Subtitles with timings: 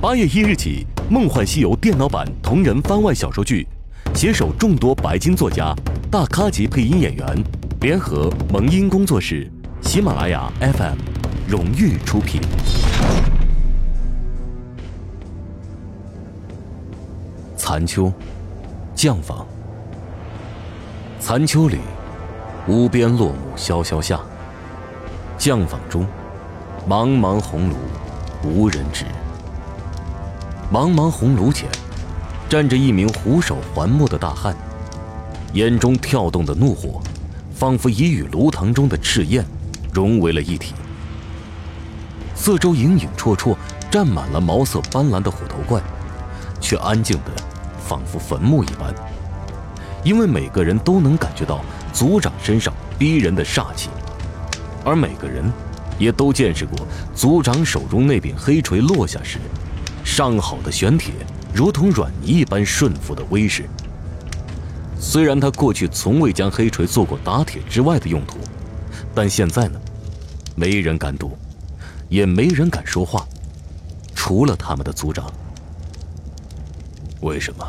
[0.00, 3.66] 八月一日起，《梦幻西游》电脑版同人番外小说剧，
[4.14, 5.74] 携手众多白金作家、
[6.08, 7.44] 大咖级配音演员，
[7.80, 9.50] 联合萌音工作室、
[9.80, 10.94] 喜马拉雅 FM
[11.48, 12.40] 荣誉出品。
[17.56, 18.12] 残秋，
[18.94, 19.44] 降坊。
[21.18, 21.78] 残秋里，
[22.68, 24.20] 无边落木萧萧下。
[25.36, 26.06] 降坊中，
[26.88, 27.74] 茫茫红炉，
[28.44, 29.04] 无人知。
[30.70, 31.66] 茫茫红炉前，
[32.46, 34.54] 站着一名虎首环目的大汉，
[35.54, 37.00] 眼中跳动的怒火，
[37.54, 39.42] 仿佛已与炉膛中的赤焰
[39.94, 40.74] 融为了一体。
[42.34, 43.56] 四周影影绰绰，
[43.90, 45.80] 站满了毛色斑斓的虎头怪，
[46.60, 47.32] 却安静的
[47.82, 48.94] 仿佛坟墓一般，
[50.04, 51.64] 因为每个人都能感觉到
[51.94, 53.88] 族长身上逼人的煞气，
[54.84, 55.50] 而每个人
[55.98, 59.38] 也都见识过族长手中那柄黑锤落下时。
[60.08, 61.12] 上好的玄铁，
[61.54, 63.68] 如同软泥一般顺服的威势。
[64.98, 68.38] 虽然他过去从未将黑锤做过打铁之外的用途，
[69.14, 69.78] 但现在呢，
[70.56, 71.36] 没人敢赌，
[72.08, 73.24] 也没人敢说话，
[74.14, 75.30] 除了他们的族长。
[77.20, 77.64] 为什么？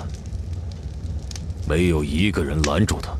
[1.68, 3.12] 没有一个人拦住他，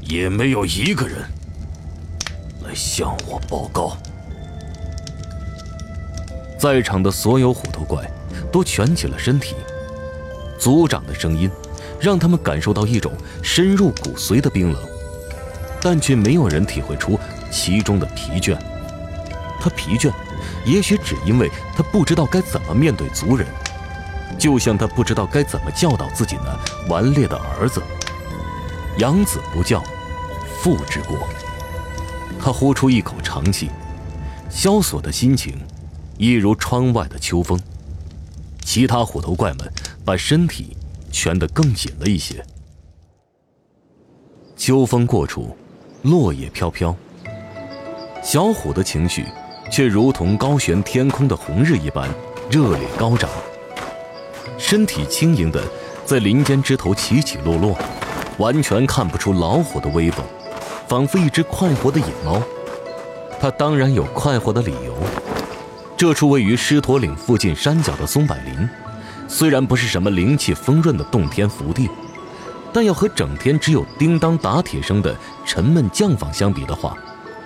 [0.00, 1.18] 也没有一个人
[2.64, 3.96] 来向我报告。
[6.60, 8.04] 在场的所有虎头怪
[8.52, 9.56] 都蜷起了身体，
[10.58, 11.50] 族长的声音
[11.98, 13.10] 让他们感受到一种
[13.42, 14.78] 深入骨髓的冰冷，
[15.80, 17.18] 但却没有人体会出
[17.50, 18.58] 其中的疲倦。
[19.58, 20.12] 他疲倦，
[20.66, 23.46] 也许只因为他不知道该怎么面对族人，
[24.38, 27.82] 就像他不知道该怎么教导自己那顽劣的儿子。
[28.98, 29.82] 养子不教，
[30.60, 31.26] 父之过。
[32.38, 33.70] 他呼出一口长气，
[34.50, 35.56] 萧索的心情。
[36.20, 37.58] 一如窗外的秋风，
[38.62, 39.60] 其他虎头怪们
[40.04, 40.76] 把身体
[41.10, 42.44] 蜷得更紧了一些。
[44.54, 45.56] 秋风过处，
[46.02, 46.94] 落叶飘飘。
[48.22, 49.24] 小虎的情绪
[49.72, 52.06] 却如同高悬天空的红日一般
[52.50, 53.30] 热烈高涨，
[54.58, 55.64] 身体轻盈的
[56.04, 57.78] 在林间枝头起起落落，
[58.36, 60.22] 完全看不出老虎的威风，
[60.86, 62.42] 仿佛一只快活的野猫。
[63.40, 64.94] 它当然有快活的理由。
[66.00, 68.66] 这处位于狮驼岭附近山脚的松柏林，
[69.28, 71.90] 虽然不是什么灵气丰润的洞天福地，
[72.72, 76.96] 但要和整天只有叮当打铁声的沉闷匠坊相比的话，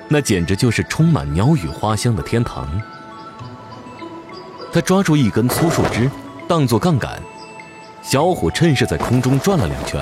[0.06, 2.80] 那简直就是充满鸟语花香的天堂。
[4.72, 6.08] 他抓住一根粗树枝，
[6.46, 7.20] 当作杠杆，
[8.04, 10.00] 小虎趁势在空中转了两圈，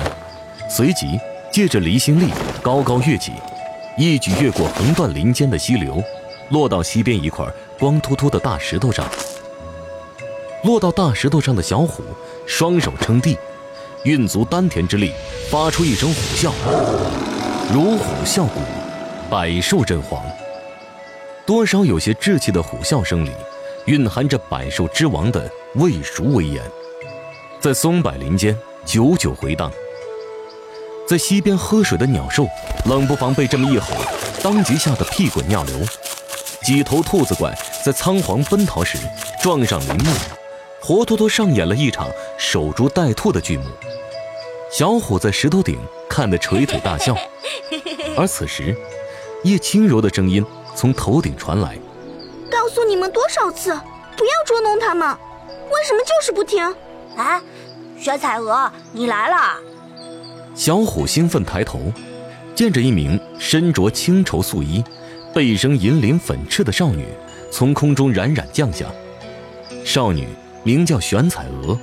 [0.69, 1.17] 随即
[1.51, 2.31] 借着离心力
[2.61, 3.31] 高高跃起，
[3.97, 6.03] 一举越过横断林间的溪流，
[6.51, 7.43] 落到溪边一块。
[7.83, 9.05] 光秃秃的大石头上，
[10.63, 12.01] 落到大石头上的小虎，
[12.45, 13.37] 双手撑地，
[14.05, 15.11] 运足丹田之力，
[15.49, 16.53] 发出一声虎啸，
[17.73, 18.61] 如虎啸谷，
[19.29, 20.21] 百兽震惶。
[21.45, 23.31] 多少有些稚气的虎啸声里，
[23.87, 26.63] 蕴含着百兽之王的未熟威严，
[27.59, 29.69] 在松柏林间久久回荡。
[31.05, 32.47] 在溪边喝水的鸟兽，
[32.85, 33.87] 冷不防被这么一吼，
[34.41, 35.75] 当即吓得屁滚尿流。
[36.63, 37.53] 几头兔子怪
[37.83, 38.97] 在仓皇奔逃时
[39.41, 40.11] 撞上林木，
[40.79, 42.07] 活脱脱上演了一场
[42.37, 43.65] 守株待兔的剧目。
[44.71, 45.77] 小虎在石头顶
[46.09, 47.15] 看得垂腿大笑，
[48.17, 48.75] 而此时，
[49.43, 50.43] 叶轻柔的声音
[50.73, 51.77] 从头顶传来
[52.49, 53.77] ：“告诉你们多少次，
[54.15, 56.73] 不要捉弄他们，为什么就是不听？”
[57.17, 57.41] 哎，
[57.99, 59.59] 雪彩娥，你来了！
[60.55, 61.91] 小虎兴奋抬头，
[62.55, 64.83] 见着一名身着青绸素衣。
[65.33, 67.07] 背生银鳞粉翅的少女
[67.51, 68.85] 从空中冉冉降下。
[69.83, 70.27] 少女
[70.63, 71.77] 名叫玄彩娥，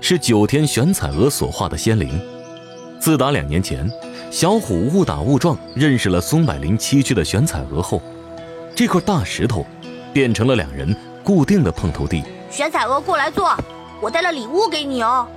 [0.00, 2.18] 是九天玄彩娥所化的仙灵。
[2.98, 3.88] 自打两年前，
[4.30, 8.00] 小虎误打误撞认识了松柏林栖居的玄彩娥后，
[8.74, 9.66] 这块大石头
[10.12, 12.24] 变成了两人固定的碰头地。
[12.50, 13.54] 玄彩娥，过来坐，
[14.00, 15.28] 我带了礼物给你哦。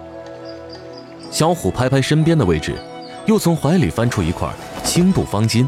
[1.30, 2.75] 小虎拍拍身边的位置，
[3.25, 4.50] 又从怀里翻出一块
[4.86, 5.68] 青布方巾。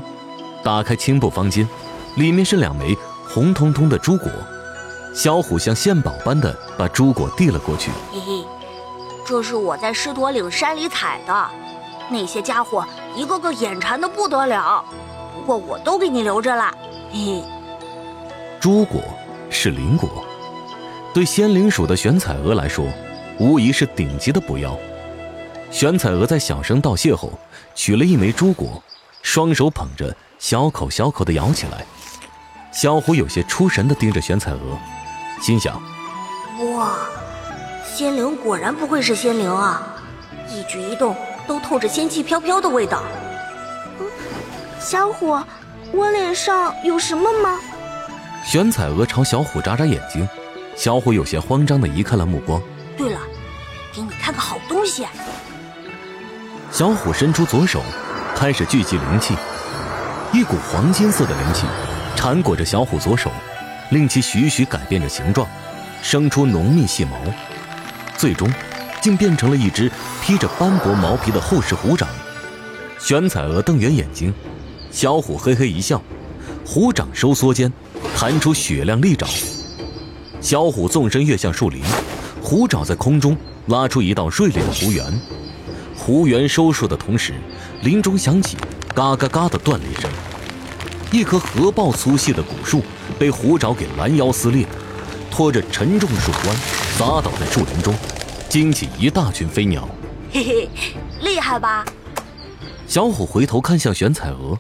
[0.64, 1.68] 打开青布方巾，
[2.16, 4.32] 里面是两枚红彤彤的珠果。
[5.14, 7.92] 小虎像献宝般的把珠果递了过去。
[8.12, 8.46] 嘿嘿，
[9.26, 11.50] 这是我在狮驼岭山里采的，
[12.10, 14.84] 那些家伙一个个眼馋的不得了。
[15.36, 16.74] 不过我都给你留着了。
[17.12, 17.44] 嘿嘿，
[18.60, 19.02] 珠果
[19.50, 20.10] 是灵果，
[21.14, 22.88] 对仙灵鼠的玄彩娥来说，
[23.38, 24.76] 无疑是顶级的补药。
[25.70, 27.32] 玄彩娥在小声道谢后，
[27.76, 28.82] 取了一枚珠果，
[29.22, 30.16] 双手捧着。
[30.44, 31.86] 小口小口的咬起来，
[32.70, 34.78] 小虎有些出神的盯着玄彩娥，
[35.42, 35.82] 心想：
[36.76, 36.98] 哇，
[37.86, 39.96] 仙灵果然不愧是仙灵啊，
[40.50, 41.16] 一举一动
[41.48, 43.02] 都透着仙气飘飘的味道。
[44.02, 44.06] 嗯
[44.82, 45.40] 小虎，
[45.94, 47.58] 我脸上有什么吗？
[48.46, 50.28] 玄彩娥朝小虎眨眨眼睛，
[50.76, 52.62] 小虎有些慌张的移开了目光。
[52.98, 53.20] 对了，
[53.94, 55.08] 给你看个好东西。
[56.70, 57.82] 小虎伸出左手，
[58.36, 59.38] 开始聚集灵气，
[60.34, 61.68] 一股黄金色的灵气
[62.16, 63.32] 缠裹着小虎左手，
[63.92, 65.48] 令其徐徐改变着形状，
[66.02, 67.16] 生出浓密细毛，
[68.18, 68.52] 最终
[69.00, 69.92] 竟变成了一只
[70.24, 72.10] 披着斑驳毛皮的厚实虎掌。
[72.98, 74.34] 玄彩娥瞪圆眼睛，
[74.90, 76.02] 小虎嘿嘿一笑，
[76.66, 77.72] 虎掌收缩间。
[78.16, 79.28] 弹出雪亮利爪，
[80.42, 81.84] 小虎纵身跃向树林，
[82.42, 83.38] 虎爪在空中
[83.68, 85.06] 拉出一道锐利的弧圆。
[85.96, 87.34] 弧圆收束的同时，
[87.82, 88.56] 林中响起
[88.96, 90.10] 嘎嘎嘎的断裂声。
[91.14, 92.82] 一棵核爆粗细的古树
[93.20, 94.66] 被虎爪给拦腰撕裂，
[95.30, 96.58] 拖着沉重的树冠
[96.98, 97.94] 砸倒在树林中，
[98.50, 99.88] 惊起一大群飞鸟。
[100.32, 100.70] 嘿嘿，
[101.22, 101.86] 厉害吧？
[102.88, 104.58] 小虎回头看向玄彩娥，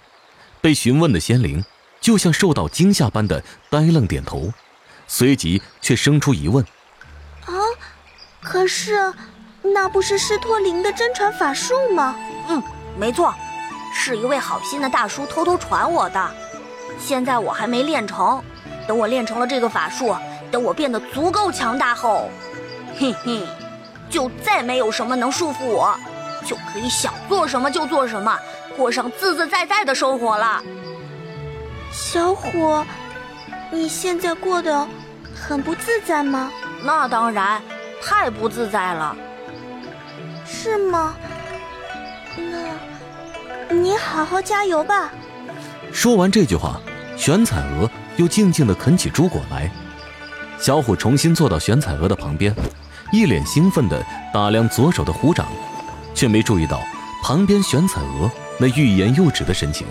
[0.62, 1.66] 被询问的仙灵。
[2.00, 3.42] 就像受到惊吓般的
[3.72, 4.52] 呆愣点头，
[5.08, 6.64] 随即却生出疑问
[7.48, 7.54] ：“啊，
[8.42, 9.12] 可是
[9.62, 12.14] 那不是施托灵的真传法术吗
[12.50, 12.62] ？”“嗯，
[13.00, 13.34] 没错，
[13.94, 16.30] 是一位好心的大叔偷偷传我的。
[17.06, 18.42] 现在我还没练成，
[18.88, 20.16] 等我练成了这个法术，
[20.50, 22.30] 等我变得足够强大后，
[22.98, 23.42] 嘿嘿，
[24.10, 25.94] 就再没有什么能束缚我，
[26.46, 28.40] 就可以想做什么就做什么，
[28.78, 30.64] 过上自自在在的生活了。”
[31.92, 32.82] 小虎，
[33.70, 34.88] 你现在过得
[35.36, 36.50] 很不自在吗？
[36.86, 37.62] 那当然，
[38.02, 39.14] 太不自在了。
[40.46, 41.16] 是吗？
[42.38, 45.12] 那，你好好加油吧。
[45.92, 46.82] 说完这句话，
[47.15, 49.69] 玄彩娥又静静地啃起朱果来。
[50.57, 52.54] 小虎重新坐到玄彩娥的旁边，
[53.12, 55.48] 一脸兴奋地打量左手的虎掌，
[56.13, 56.81] 却没注意到
[57.21, 59.86] 旁边玄彩娥那欲言又止的神情。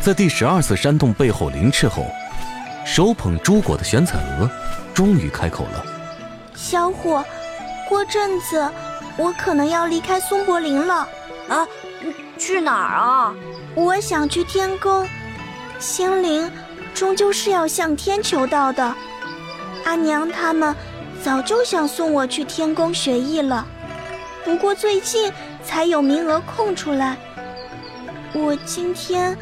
[0.00, 2.06] 在第十二次山洞背后凌翅后，
[2.86, 4.50] 手捧朱果的玄彩娥
[4.94, 5.84] 终于开口了
[6.56, 7.22] ：“小虎，
[7.88, 8.70] 过阵子
[9.16, 11.06] 我可能要离开松柏林了。
[11.48, 11.66] 啊，
[12.38, 13.34] 去哪儿啊？
[13.74, 15.06] 我想去天宫。
[15.80, 16.48] 心灵
[16.94, 18.94] 终究是要向天求道的。
[19.84, 20.76] 阿娘他们
[21.24, 23.66] 早就想送我去天宫学艺了，
[24.44, 25.32] 不过最近
[25.64, 27.16] 才有名额空出来。
[28.34, 29.36] 我今天。”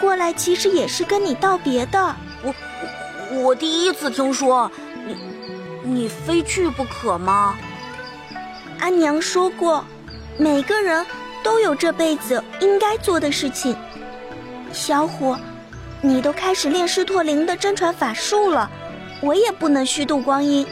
[0.00, 2.16] 过来其实也是跟你道别的。
[2.42, 2.52] 我
[3.30, 4.68] 我第一次听说，
[5.06, 5.16] 你
[5.84, 7.54] 你非去不可吗？
[8.80, 9.84] 阿娘说过，
[10.36, 11.06] 每个人
[11.44, 13.76] 都有这辈子应该做的事情。
[14.72, 15.36] 小虎，
[16.02, 18.68] 你都开始练狮驼灵的真传法术了，
[19.20, 20.66] 我也不能虚度光阴。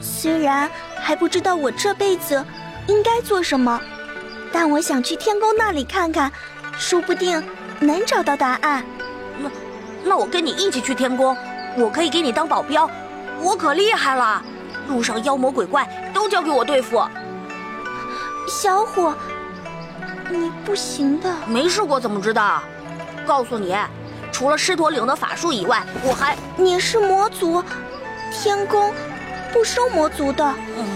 [0.00, 2.44] 虽然还不知道我这辈子
[2.88, 3.80] 应该做什么，
[4.52, 6.30] 但我想去天宫那里看看，
[6.76, 7.42] 说不定。
[7.80, 8.84] 能找到答案，
[9.40, 9.48] 那
[10.02, 11.36] 那我跟你一起去天宫，
[11.76, 12.90] 我可以给你当保镖，
[13.40, 14.42] 我可厉害了，
[14.88, 17.00] 路上妖魔鬼怪都交给我对付。
[18.48, 19.12] 小虎，
[20.28, 22.60] 你不行的，没试过怎么知道？
[23.24, 23.76] 告诉你，
[24.32, 27.62] 除了狮驼岭的法术以外，我还你是魔族，
[28.30, 28.92] 天宫
[29.52, 30.44] 不收魔族的。
[30.76, 30.86] 嗯，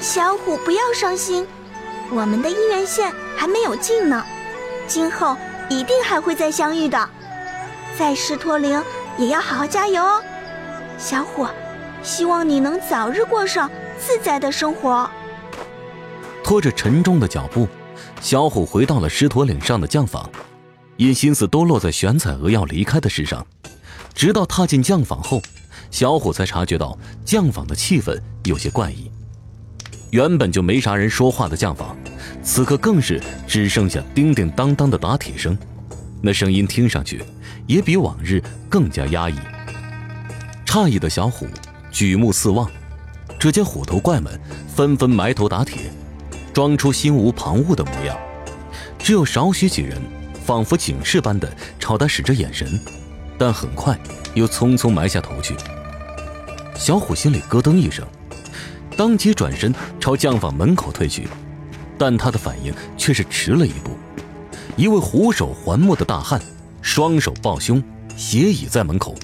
[0.00, 1.46] 小虎不要伤心，
[2.10, 4.24] 我们的姻缘线还没有尽呢。
[4.86, 5.36] 今后
[5.68, 7.08] 一定还会再相遇的，
[7.98, 8.82] 在狮驼岭
[9.18, 10.22] 也要好好加油哦，
[10.98, 11.46] 小虎，
[12.02, 15.08] 希望你能早日过上自在的生活。
[16.42, 17.68] 拖着沉重的脚步，
[18.20, 20.28] 小虎回到了狮驼岭上的匠坊，
[21.00, 23.46] 因心思都落在玄彩娥要离开的事上，
[24.14, 25.40] 直到踏进酱坊后，
[25.90, 29.10] 小虎才察觉到酱坊的气氛有些怪异。
[30.10, 31.96] 原本就没啥人说话的酱坊。
[32.42, 35.56] 此刻更是只剩下叮叮当当的打铁声，
[36.20, 37.24] 那声音听上去
[37.66, 39.36] 也比往日更加压抑。
[40.66, 41.46] 诧异的小虎
[41.90, 42.70] 举目四望，
[43.38, 44.38] 只见虎头怪们
[44.68, 45.90] 纷纷埋头打铁，
[46.52, 48.14] 装出心无旁骛的模样。
[48.98, 49.98] 只有少许几人
[50.50, 52.68] 仿佛警示般的朝他使着眼神，
[53.38, 53.96] 但很快
[54.34, 55.54] 又匆匆埋下头去。
[56.74, 58.04] 小虎心里咯噔一声，
[58.96, 61.28] 当即转身朝酱坊门口退去。
[61.96, 63.96] 但他的反应却是迟了一步。
[64.74, 66.42] 一位虎首环目的大汉，
[66.82, 67.80] 双手抱胸，
[68.16, 69.14] 斜倚在门口，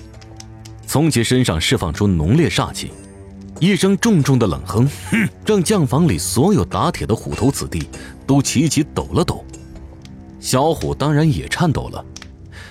[0.86, 2.92] 从其身上释放出浓烈煞气。
[3.58, 4.88] 一声重重的冷哼，
[5.44, 7.88] 让酱房里所有打铁的虎头子弟
[8.28, 9.44] 都齐齐抖了抖。
[10.38, 12.04] 小虎当然也颤抖了。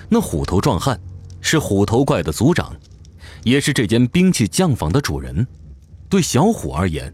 [0.08, 0.98] 那虎头壮汉
[1.40, 2.74] 是虎头怪的族长，
[3.42, 5.46] 也是这间兵器匠坊的主人。
[6.08, 7.12] 对小虎而言，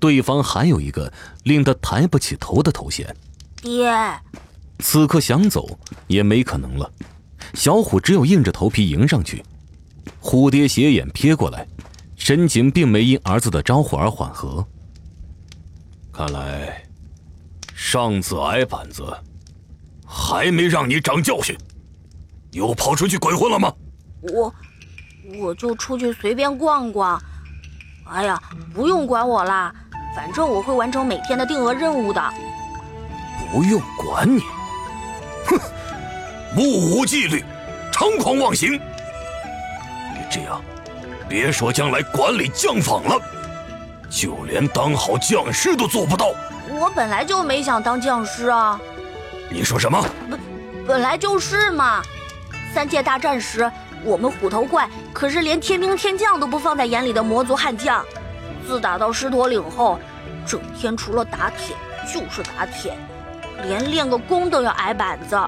[0.00, 1.12] 对方还有一个
[1.44, 3.14] 令他抬不起头的头衔。
[3.56, 3.92] 爹，
[4.80, 5.78] 此刻想走
[6.08, 6.90] 也没可能了。
[7.54, 9.44] 小虎只有硬着头皮迎上去。
[10.18, 11.66] 虎爹斜眼瞥过来，
[12.16, 14.66] 神情并没因儿子的招呼而缓和。
[16.12, 16.84] 看来，
[17.74, 19.04] 上次挨板子，
[20.14, 21.56] 还没让你长教训，
[22.50, 23.72] 又跑出去鬼混了吗？
[24.20, 24.54] 我，
[25.40, 27.18] 我就出去随便逛逛。
[28.04, 28.38] 哎呀，
[28.74, 29.74] 不用管我啦，
[30.14, 32.22] 反正我会完成每天的定额任务的。
[33.50, 34.42] 不用管你，
[35.46, 35.58] 哼，
[36.54, 37.42] 目无纪律，
[37.90, 38.74] 猖狂妄行。
[38.74, 38.80] 你
[40.30, 40.60] 这样，
[41.26, 43.18] 别说将来管理匠坊了，
[44.10, 46.34] 就连当好匠师都做不到。
[46.70, 48.78] 我本来就没想当匠师啊。
[49.52, 50.04] 你说什么？
[50.30, 50.40] 本
[50.86, 52.02] 本来就是嘛。
[52.74, 53.70] 三界大战时。
[54.04, 58.04] 我们虎头怪可是连天兵天将都不放在眼里的魔族悍将，
[58.66, 59.96] 自打到狮驼岭后，
[60.44, 61.76] 整天除了打铁
[62.12, 62.98] 就是打铁，
[63.62, 65.40] 连练个功都要挨板子，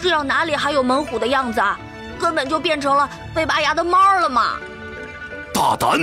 [0.00, 1.78] 这样哪里还有猛虎的样子啊？
[2.18, 4.56] 根本就变成了被拔牙的猫了嘛！
[5.54, 6.00] 大胆，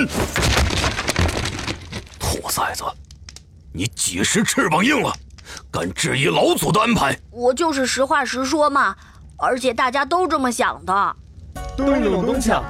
[2.17, 2.85] 兔崽子，
[3.73, 5.13] 你几时翅膀硬了，
[5.71, 7.17] 敢质疑老祖的安排？
[7.31, 8.95] 我就是实话实说嘛，
[9.37, 11.15] 而且大家都这么想的。
[11.77, 12.63] 东勇东抢，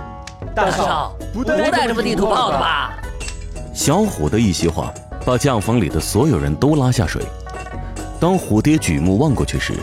[0.56, 2.94] 大少不带这么地图炮的吧？
[3.74, 4.94] 小虎的一席话，
[5.26, 7.22] 把酱房里的所有人都拉下水。
[8.20, 9.74] 当虎爹举目望过去时，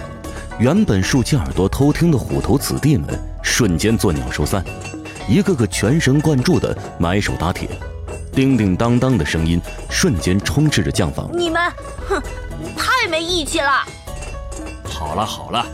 [0.58, 3.06] 原本竖起耳朵偷听的虎头子弟们
[3.42, 4.64] 瞬间作鸟兽散，
[5.28, 7.68] 一个个全神贯注的埋手打铁，
[8.32, 11.28] 叮叮当当的声音瞬间充斥着酱房。
[11.32, 11.60] 你们，
[12.08, 12.22] 哼，
[12.82, 13.70] 太没义气了！
[14.84, 15.64] 好了好了，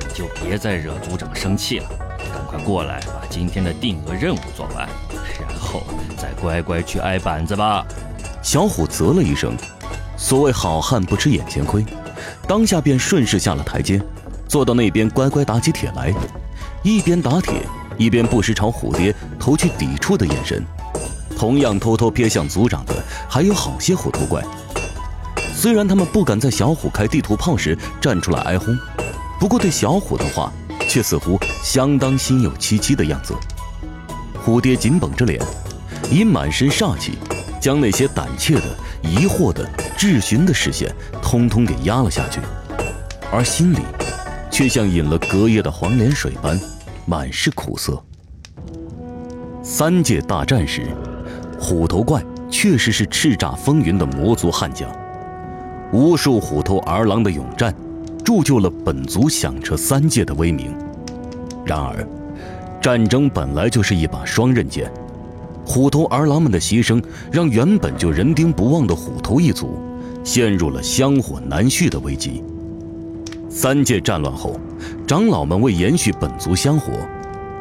[0.00, 1.88] 你就别再惹族长生气了。
[2.32, 4.88] 赶快过来，把今天的定额任务做完，
[5.40, 5.84] 然后
[6.16, 7.86] 再乖乖去挨板子吧。
[8.42, 9.56] 小虎啧了一声，
[10.16, 11.86] 所谓好汉不吃眼前亏，
[12.48, 14.02] 当下便顺势下了台阶，
[14.48, 16.12] 坐到那边乖乖打起铁来，
[16.82, 17.62] 一边打铁
[17.96, 20.64] 一边不时朝虎爹投去抵触的眼神。
[21.38, 22.92] 同样偷偷瞥向族长的
[23.28, 24.42] 还有好些虎头怪，
[25.60, 28.78] 虽然他们不敢在小虎开地图炮时站出来挨轰，
[29.40, 30.52] 不过对小虎的话。
[30.88, 33.34] 却似乎相当心有戚戚的样子。
[34.42, 35.38] 虎爹紧绷着脸，
[36.10, 37.18] 以满身煞气，
[37.60, 38.62] 将那些胆怯的、
[39.02, 42.40] 疑惑的、质询的视线通通给压了下去，
[43.30, 43.80] 而心里
[44.50, 46.58] 却像饮了隔夜的黄连水般，
[47.04, 48.02] 满是苦涩。
[49.62, 50.86] 三界大战时，
[51.60, 54.90] 虎头怪确实是叱咤风云的魔族悍将，
[55.92, 57.74] 无数虎头儿郎的勇战。
[58.24, 60.74] 铸就了本族响彻三界的威名。
[61.64, 62.06] 然而，
[62.78, 64.92] 战争本来就是一把双刃剑，
[65.64, 67.02] 虎头儿郎们的牺牲，
[67.32, 69.78] 让原本就人丁不旺的虎头一族，
[70.22, 72.44] 陷入了香火难续的危机。
[73.48, 74.60] 三界战乱后，
[75.06, 76.92] 长老们为延续本族香火，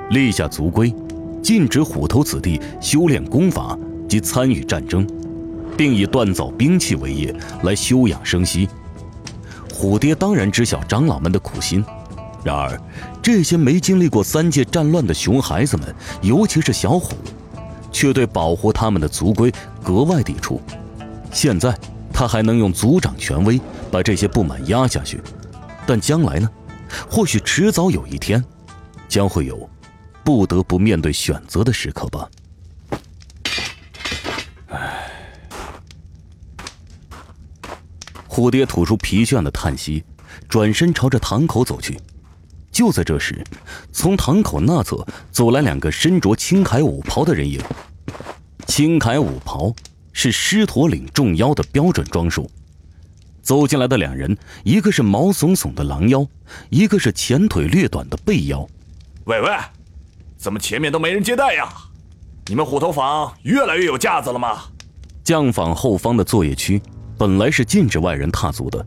[0.10, 0.93] 立下族规，
[1.41, 3.79] 禁止虎头子弟修炼功法
[4.10, 5.07] 及参与战争，
[5.77, 8.67] 并以锻造兵器为业来休养生息。
[9.72, 11.86] 虎爹当然知晓长老们的苦心，
[12.43, 12.81] 然而
[13.22, 17.13] 这些没经历过三界战乱的熊孩子们，尤其是小虎，
[17.91, 19.53] 却对保护他们的族规
[19.84, 20.60] 格外抵触。
[21.31, 21.77] 现在
[22.12, 25.22] 他还能用族长权威把这些不满压下去，
[25.86, 26.50] 但将来呢？
[27.07, 28.43] 或许迟早有一天，
[29.07, 29.69] 将会有
[30.24, 32.27] 不得不面对选择的时刻吧。
[38.38, 40.03] 虎爹吐出疲倦的叹息，
[40.48, 42.00] 转身朝着堂口走去。
[42.72, 43.44] 就在这时，
[43.91, 47.60] 从堂口那侧走来两个身着青铠武袍的人影。
[48.67, 49.74] 青铠武袍
[50.13, 52.48] 是狮驼岭众妖的标准装束。
[53.41, 56.24] 走进来的两人，一个是毛耸耸的狼妖，
[56.70, 58.70] 一个是前腿略短的背妖。
[59.24, 59.50] 喂喂，
[60.38, 61.67] 怎么前面都没人接待呀？
[62.46, 64.65] 你们虎头坊越来越有架子了吗？
[65.24, 66.79] 将坊后方的作业区。
[67.17, 68.86] 本来是禁止外人踏足的，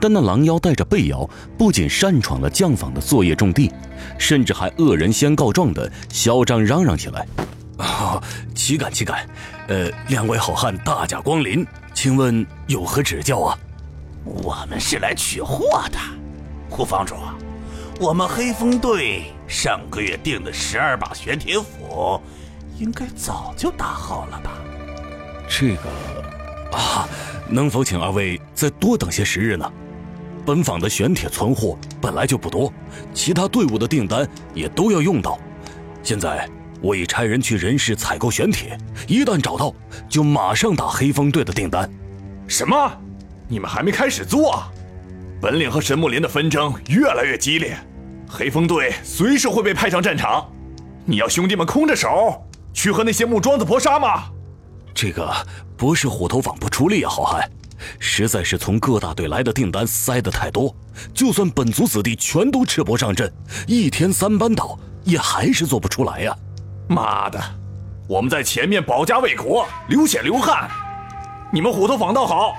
[0.00, 3.70] 但那狼妖带着背妖，不仅擅闯了将坊的作业重地，
[4.18, 7.26] 甚至还恶人先告状的嚣张嚷嚷起来
[7.78, 8.20] ：“啊，
[8.54, 9.26] 岂敢岂敢！
[9.68, 11.64] 呃，两位好汉大驾光临，
[11.94, 13.56] 请问有何指教啊
[14.26, 15.98] ？”“我们是来取货的，
[16.68, 17.14] 胡坊主，
[18.00, 22.20] 我们黑风队上个月订的十二把玄铁斧，
[22.78, 24.50] 应该早就打好了吧？”
[25.48, 27.08] 这个，啊。
[27.52, 29.70] 能否请二位再多等些时日呢？
[30.44, 32.72] 本坊的玄铁存货本来就不多，
[33.12, 35.38] 其他队伍的订单也都要用到。
[36.02, 36.48] 现在
[36.80, 39.72] 我已差人去人事采购玄铁，一旦找到，
[40.08, 41.88] 就马上打黑风队的订单。
[42.48, 42.90] 什么？
[43.46, 44.62] 你们还没开始做？
[45.40, 47.76] 本领和神木林的纷争越来越激烈，
[48.28, 50.50] 黑风队随时会被派上战场。
[51.04, 52.42] 你要兄弟们空着手
[52.72, 54.24] 去和那些木桩子搏杀吗？
[54.94, 55.32] 这个
[55.82, 57.42] 不是虎头坊不出力啊，好汉，
[57.98, 60.72] 实在是从各大队来的订单塞得太多，
[61.12, 63.28] 就算本族子弟全都赤膊上阵，
[63.66, 66.32] 一天三班倒也还是做不出来呀。
[66.88, 67.40] 妈的，
[68.06, 70.70] 我们在前面保家卫国，流血流汗，
[71.52, 72.54] 你们虎头坊倒好，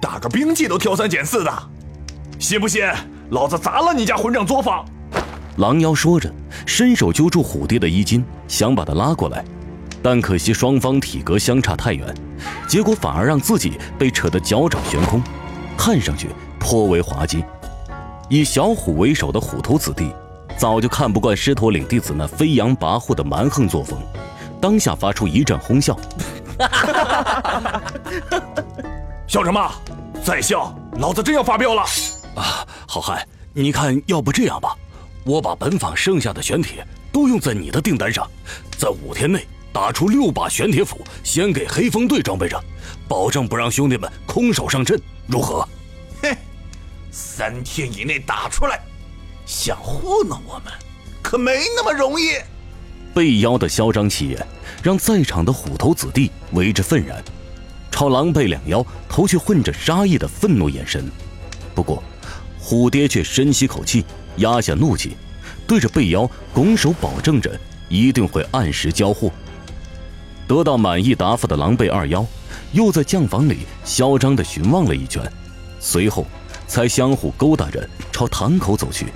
[0.00, 1.52] 打个兵器都挑三拣四的，
[2.38, 2.88] 信不信
[3.30, 4.84] 老子砸了你家混账作坊？
[5.56, 6.32] 狼妖说着，
[6.64, 9.44] 伸手揪住虎爹的衣襟，想把他拉过来，
[10.02, 12.12] 但可惜双方体格相差太远，
[12.66, 15.22] 结果反而让自己被扯得脚掌悬空，
[15.76, 16.28] 看上去
[16.58, 17.44] 颇为滑稽。
[18.28, 20.12] 以小虎为首的虎头子弟。
[20.58, 23.98] 早就看不惯狮驼岭弟子那飞扬跋扈的蛮横作风，
[24.60, 25.98] 当下发出一阵哄笑。
[29.26, 29.72] 笑什么？
[30.22, 31.82] 再笑，老子真要发飙了！
[32.36, 34.76] 啊，好汉，你看，要不这样吧，
[35.24, 38.28] 我把本坊剩下的玄铁都用在你的订单上，
[38.78, 42.62] 在五天内打出六把玄铁斧，先给黑风队装备着，
[43.08, 45.66] 保证不让兄弟们空手上阵，如何？
[46.20, 46.36] 嘿，
[47.10, 48.80] 三天以内打出来。
[49.46, 50.72] 想糊弄我们，
[51.22, 52.34] 可没那么容易。
[53.14, 54.46] 被妖的嚣张气焰，
[54.82, 57.22] 让在场的虎头子弟为之愤然，
[57.90, 61.10] 朝狼狈两妖投去混着杀意的愤怒眼神。
[61.74, 62.02] 不过，
[62.58, 64.04] 虎爹却深吸口气，
[64.36, 65.16] 压下怒气，
[65.66, 69.30] 对着被妖拱手保证着一定会按时交货。
[70.52, 72.26] 得到满意答复的狼狈二妖，
[72.72, 75.22] 又在酱房里嚣张地巡望了一圈，
[75.80, 76.26] 随后
[76.66, 79.06] 才相互勾搭着朝堂口走去。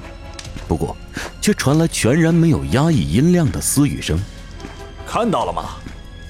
[0.66, 0.97] 不过，
[1.43, 4.19] 却传来全然没有压抑音量的私语声。
[5.07, 5.76] 看到了吗？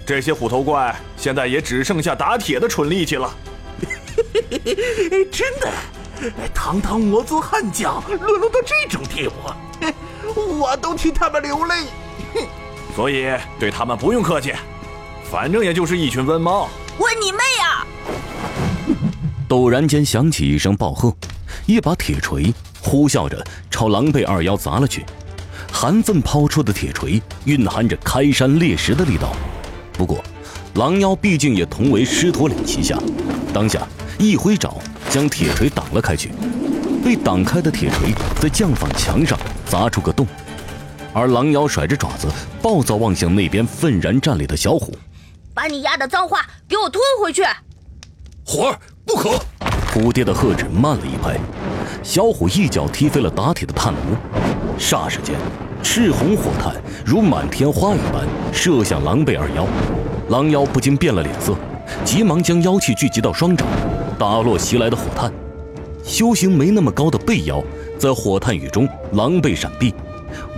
[0.04, 3.32] 这些虎头怪现在也只剩下打铁的蠢力气了。
[5.30, 5.70] 真的，
[6.52, 11.74] 堂堂魔族悍将沦落到这种地步， 我都替他们流泪。
[12.96, 14.52] 所以对他们不用客气，
[15.30, 16.68] 反正也就是一群瘟猫。
[16.98, 17.86] 问你妹啊！
[19.48, 21.14] 陡然间响起一声暴喝，
[21.66, 22.52] 一把铁锤。
[22.80, 25.04] 呼啸着朝狼狈二妖砸了去，
[25.72, 29.34] 韩奋抛出的铁锤蕴含着开山裂石的力道。
[29.92, 30.22] 不过，
[30.74, 32.96] 狼妖毕竟也同为狮驼岭旗下，
[33.52, 33.84] 当下
[34.20, 34.76] 一挥爪
[35.10, 36.30] 将铁锤挡了开去。
[37.04, 40.24] 被挡开的铁锤在酱坊墙上砸出个洞，
[41.12, 42.28] 而狼妖甩着爪子，
[42.62, 44.96] 暴躁望向那边愤然站立的小虎
[45.56, 47.42] ：“把你丫的脏话给我吞回去！”
[48.44, 49.40] 虎儿，不可！
[49.90, 51.40] 虎爹的喝止慢了一拍。
[52.02, 55.34] 小虎一脚踢飞了打铁的炭炉，霎时间，
[55.82, 59.66] 赤红火炭如满天花一般射向狼狈二妖。
[60.28, 61.56] 狼妖不禁变了脸色，
[62.04, 63.66] 急忙将妖气聚集到双掌，
[64.18, 65.32] 打落袭来的火炭。
[66.04, 67.64] 修行没那么高的背妖
[67.98, 69.94] 在火炭雨中狼狈闪避，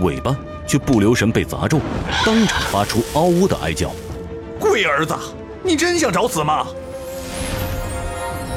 [0.01, 0.35] 尾巴
[0.67, 1.79] 却不留神被砸中，
[2.25, 3.89] 当场发出嗷呜的哀叫。
[4.59, 5.15] 龟儿子，
[5.63, 6.67] 你真想找死吗？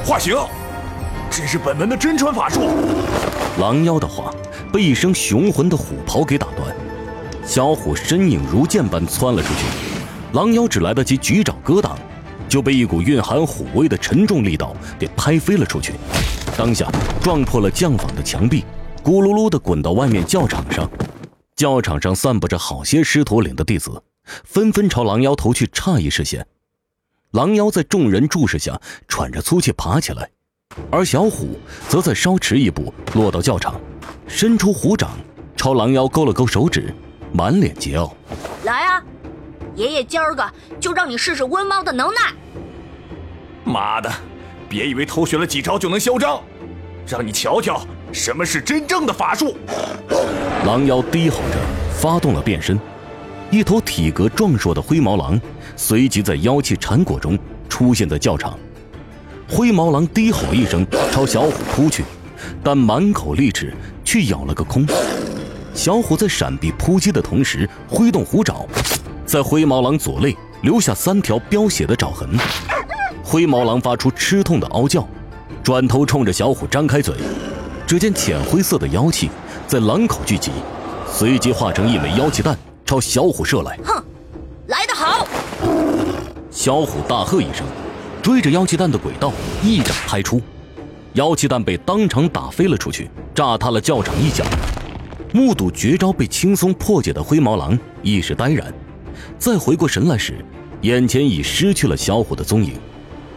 [0.04, 0.36] 化形。
[1.30, 2.68] 这是本门的真传法术。
[3.58, 4.34] 狼妖的话
[4.70, 6.76] 被一声雄浑的虎袍给打断，
[7.46, 9.64] 小虎身影如箭般窜了出去。
[10.32, 11.96] 狼妖只来得及举爪格挡，
[12.48, 15.94] 就被一股蕴含虎威的沉重力道给拍飞了出去，
[16.56, 16.86] 当下
[17.22, 18.64] 撞破了将坊的墙壁，
[19.02, 20.90] 咕噜噜地滚到外面教场上。
[21.56, 24.02] 教场上散布着好些狮驼岭的弟子，
[24.44, 26.46] 纷纷朝狼妖投去诧异视线。
[27.32, 30.30] 狼妖在众人注视下喘着粗气爬起来。
[30.90, 33.78] 而小虎则在稍迟一步落到教场，
[34.26, 35.10] 伸出虎掌
[35.54, 36.94] 朝狼妖勾了勾手指，
[37.32, 38.10] 满脸桀骜
[38.64, 39.02] ：“来啊，
[39.74, 42.32] 爷爷今儿个就让你试试温猫的能耐！”
[43.64, 44.10] 妈的，
[44.66, 46.42] 别以为偷学了几招就能嚣张，
[47.06, 49.54] 让你瞧瞧什么是真正的法术！
[50.64, 51.58] 狼妖低吼着
[52.00, 52.78] 发动了变身，
[53.52, 55.38] 一头体格壮硕的灰毛狼
[55.76, 57.38] 随即在妖气缠裹中
[57.68, 58.58] 出现在教场。
[59.46, 62.02] 灰毛狼低吼一声，朝小虎扑去，
[62.64, 64.86] 但满口利齿却咬了个空。
[65.74, 68.66] 小虎在闪避扑击的同时，挥动虎爪，
[69.26, 72.30] 在灰毛狼左肋留下三条飙血的爪痕。
[73.22, 75.06] 灰毛狼发出吃痛的嗷叫，
[75.62, 77.14] 转头冲着小虎张开嘴。
[77.86, 79.28] 只见浅灰色的妖气
[79.66, 80.50] 在狼口聚集，
[81.06, 83.78] 随即化成一枚妖气弹，朝小虎射来。
[83.84, 84.02] 哼，
[84.66, 85.26] 来得好！
[86.50, 87.66] 小虎大喝一声。
[88.22, 89.32] 追着妖气弹的轨道
[89.64, 90.40] 一掌拍出，
[91.14, 94.44] 妖气弹被当场打飞了出去，炸塌了教场一角。
[95.32, 98.72] 目睹绝招被轻松破解的灰毛狼一时呆然，
[99.40, 100.36] 再回过神来时，
[100.82, 102.74] 眼前已失去了小虎的踪影。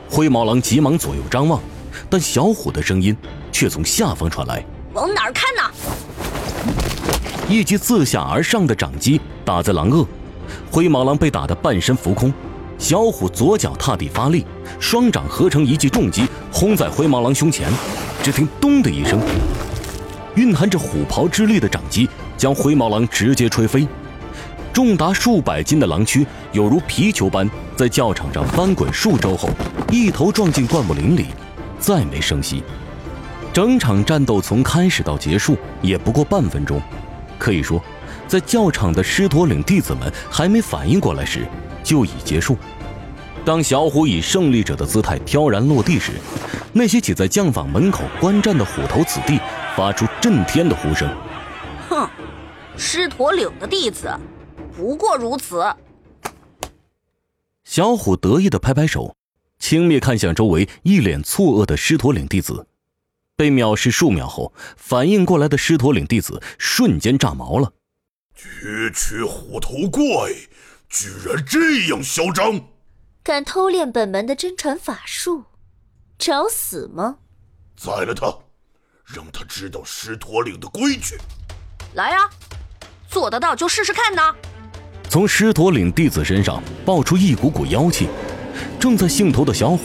[0.07, 1.59] 灰毛狼急忙左右张望，
[2.07, 3.17] 但小虎的声音
[3.51, 5.63] 却从下方传来：“往哪儿看呢？”
[7.47, 10.05] 一击自下而上的掌击打在狼颚，
[10.71, 12.33] 灰毛狼被打得半身浮空。
[12.79, 14.43] 小虎左脚踏地发力，
[14.79, 17.71] 双掌合成一记重击，轰在灰毛狼胸前。
[18.23, 19.21] 只听“咚”的一声，
[20.33, 23.87] 蕴含着虎刨之力的掌击将灰毛狼直接吹飞。
[24.73, 29.49] 重达数百斤的狼躯有如皮球般在教场上翻滚数周后，
[29.91, 31.27] 一头撞进灌木林里，
[31.79, 32.63] 再没声息。
[33.53, 36.81] 整场战斗从开始到结束也不过半分钟，
[37.37, 37.81] 可以说，
[38.27, 41.45] 在教场的狮驼岭弟子们还没反应过来时，
[41.83, 42.57] 就已结束。
[43.43, 46.13] 当小虎以胜利者的姿态飘然落地时，
[46.73, 49.39] 那些挤在将坊门口观战的虎头子弟
[49.75, 51.07] 发出震天的呼声
[51.87, 52.09] ：“哼，
[52.75, 54.09] 狮驼岭的弟子。”
[54.75, 55.63] 不过如此。
[57.63, 59.15] 小虎得意的拍拍手，
[59.59, 62.67] 轻蔑看向周围一脸错愕的狮驼岭弟子。
[63.37, 67.73] 被藐视数秒后，反应过来的狮驼岭弟子瞬间炸毛了。
[68.33, 70.03] 区区虎头怪，
[70.89, 72.61] 居然这样嚣张！
[73.23, 75.43] 敢偷练本门的真传法术，
[76.17, 77.17] 找死吗？
[77.75, 78.33] 宰了他，
[79.03, 81.17] 让他知道狮驼岭的规矩。
[81.95, 82.29] 来呀，
[83.09, 84.33] 做得到就试试看呐。
[85.09, 88.07] 从狮驼岭弟子身上爆出一股股妖气，
[88.79, 89.79] 正在兴头的小虎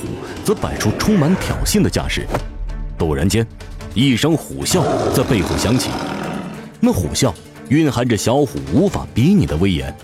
[0.45, 2.27] 则摆出充满挑衅的架势。
[3.01, 3.47] 陡然间，
[3.95, 4.85] 一声虎啸
[5.15, 5.89] 在背后响起，
[6.81, 7.33] 那虎啸
[7.71, 9.97] 蕴含着小虎无法比拟的威严。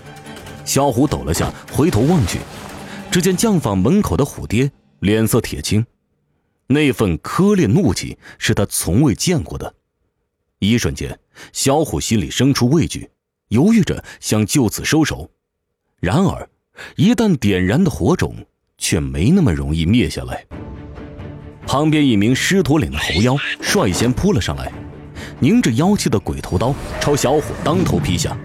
[0.65, 2.39] 小虎抖了下，回头望去，
[3.11, 5.85] 只见将坊门口的虎爹脸色铁青，
[6.65, 9.75] 那份苛烈怒气是他从未见过的。
[10.57, 11.19] 一瞬间，
[11.53, 13.07] 小虎心里生出畏惧。
[13.49, 15.29] 犹豫着想就此收手，
[16.01, 16.49] 然而，
[16.95, 18.35] 一旦点燃的火种
[18.77, 20.45] 却没那么容易灭下来。
[21.67, 24.71] 旁边一名狮驼岭的猴妖率先扑了上来，
[25.39, 28.35] 凝着妖气的鬼头刀朝小虎当头劈下。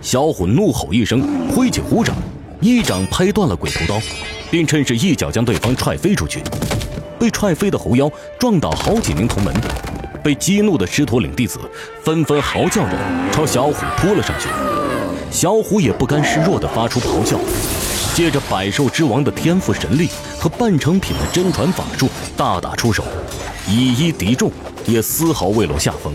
[0.00, 2.16] 小虎怒吼一声，挥起虎掌，
[2.62, 4.00] 一掌拍断了鬼头刀，
[4.50, 6.42] 并趁势一脚将对方踹飞出去。
[7.18, 9.54] 被踹飞的猴妖撞倒好几名同门。
[10.24, 11.58] 被激怒的狮驼岭弟子
[12.02, 12.96] 纷纷嚎叫着
[13.30, 14.48] 朝小虎扑了上去，
[15.30, 17.38] 小虎也不甘示弱地发出咆哮，
[18.14, 20.08] 借着百兽之王的天赋神力
[20.38, 22.08] 和半成品的真传法术
[22.42, 23.04] 大打出手，
[23.68, 24.50] 以一敌众，
[24.84, 26.12] 也丝毫未落下风。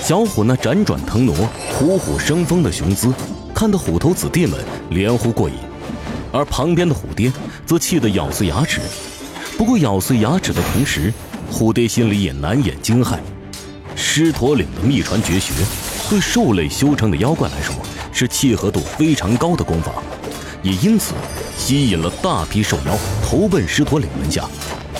[0.00, 1.34] 小虎那辗转腾挪、
[1.72, 3.12] 虎虎生风的雄姿，
[3.52, 4.56] 看得虎头子弟们
[4.90, 5.56] 连呼过瘾，
[6.30, 7.32] 而旁边的虎爹
[7.66, 8.80] 则气得咬碎牙齿。
[9.58, 11.12] 不过咬碎牙齿的同时，
[11.50, 13.18] 虎爹心里也难掩惊骇，
[13.96, 15.52] 狮驼岭的秘传绝学，
[16.08, 17.74] 对兽类修成的妖怪来说
[18.12, 19.94] 是契合度非常高的功法，
[20.62, 21.14] 也因此
[21.56, 24.44] 吸引了大批兽妖投奔狮驼岭门下。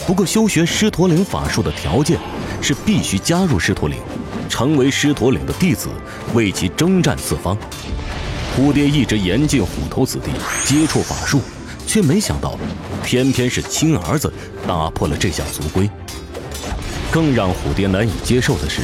[0.07, 2.19] 不过，修学狮驼岭法术的条件
[2.61, 3.99] 是必须加入狮驼岭，
[4.49, 5.89] 成为狮驼岭的弟子，
[6.35, 7.57] 为其征战四方。
[8.55, 10.31] 虎爹一直严禁虎头子弟
[10.67, 11.41] 接触法术，
[11.87, 12.59] 却没想到，
[13.05, 14.33] 偏偏是亲儿子
[14.67, 15.89] 打破了这项族规。
[17.11, 18.83] 更让虎爹难以接受的是，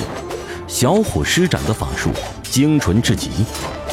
[0.66, 2.11] 小虎施展的法术
[2.42, 3.31] 精纯至极，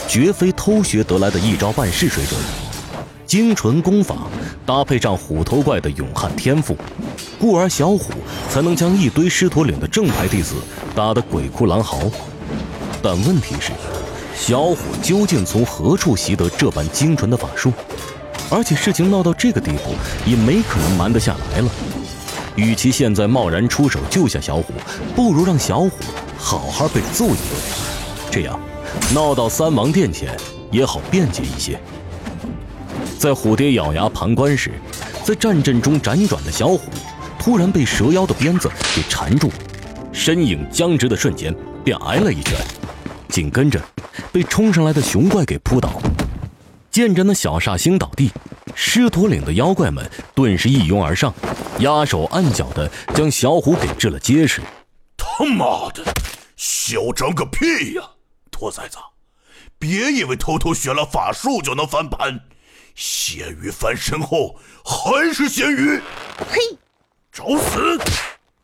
[0.07, 2.39] 绝非偷学得来的一招半式水准。
[3.25, 4.15] 精纯功法
[4.65, 6.77] 搭配上虎头怪的勇悍天赋，
[7.39, 8.11] 故而小虎
[8.49, 10.55] 才能将一堆狮驼岭的正牌弟子
[10.95, 11.99] 打得鬼哭狼嚎。
[13.01, 13.71] 但问题是，
[14.35, 17.73] 小虎究竟从何处习得这般精纯的法术？
[18.51, 19.95] 而且事情闹到这个地步，
[20.29, 21.69] 也没可能瞒得下来了。
[22.55, 24.73] 与其现在贸然出手救下小虎，
[25.15, 25.91] 不如让小虎
[26.37, 27.39] 好好被揍一顿，
[28.31, 28.59] 这样
[29.13, 30.37] 闹到三王殿前
[30.71, 31.79] 也好辩解一些。
[33.17, 34.71] 在虎爹咬牙旁观时，
[35.23, 36.81] 在战阵中辗转的小虎
[37.39, 39.51] 突然被蛇妖的鞭子给缠住，
[40.11, 42.57] 身影僵直的瞬间便挨了一拳，
[43.29, 43.81] 紧跟着
[44.31, 46.01] 被冲上来的熊怪给扑倒。
[46.91, 48.31] 见着那小煞星倒地。
[48.77, 51.33] 狮驼岭的妖怪们顿时一拥而上，
[51.79, 54.61] 压手按脚的将小虎给治了结实。
[55.15, 56.03] 他妈的，
[56.57, 58.03] 嚣张个屁呀！
[58.51, 58.97] 兔崽子，
[59.79, 62.37] 别以为偷偷学了法术就能翻盘，
[62.95, 65.99] 咸鱼翻身后还是咸鱼。
[66.49, 66.59] 嘿，
[67.31, 67.99] 找死！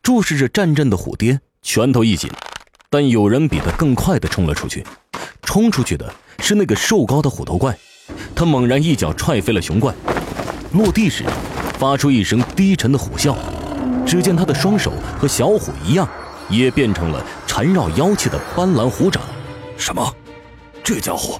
[0.01, 2.31] 注视着战阵的虎爹拳头一紧，
[2.89, 4.85] 但有人比他更快的冲了出去。
[5.41, 7.77] 冲出去的是那个瘦高的虎头怪。
[8.33, 9.93] 他猛然一脚踹飞了熊怪，
[10.73, 11.25] 落地时
[11.77, 13.35] 发出一声低沉的虎啸。
[14.05, 16.07] 只见他的双手和小虎一样，
[16.49, 19.21] 也变成了缠绕妖气的斑斓虎掌。
[19.77, 20.15] 什么？
[20.83, 21.39] 这家伙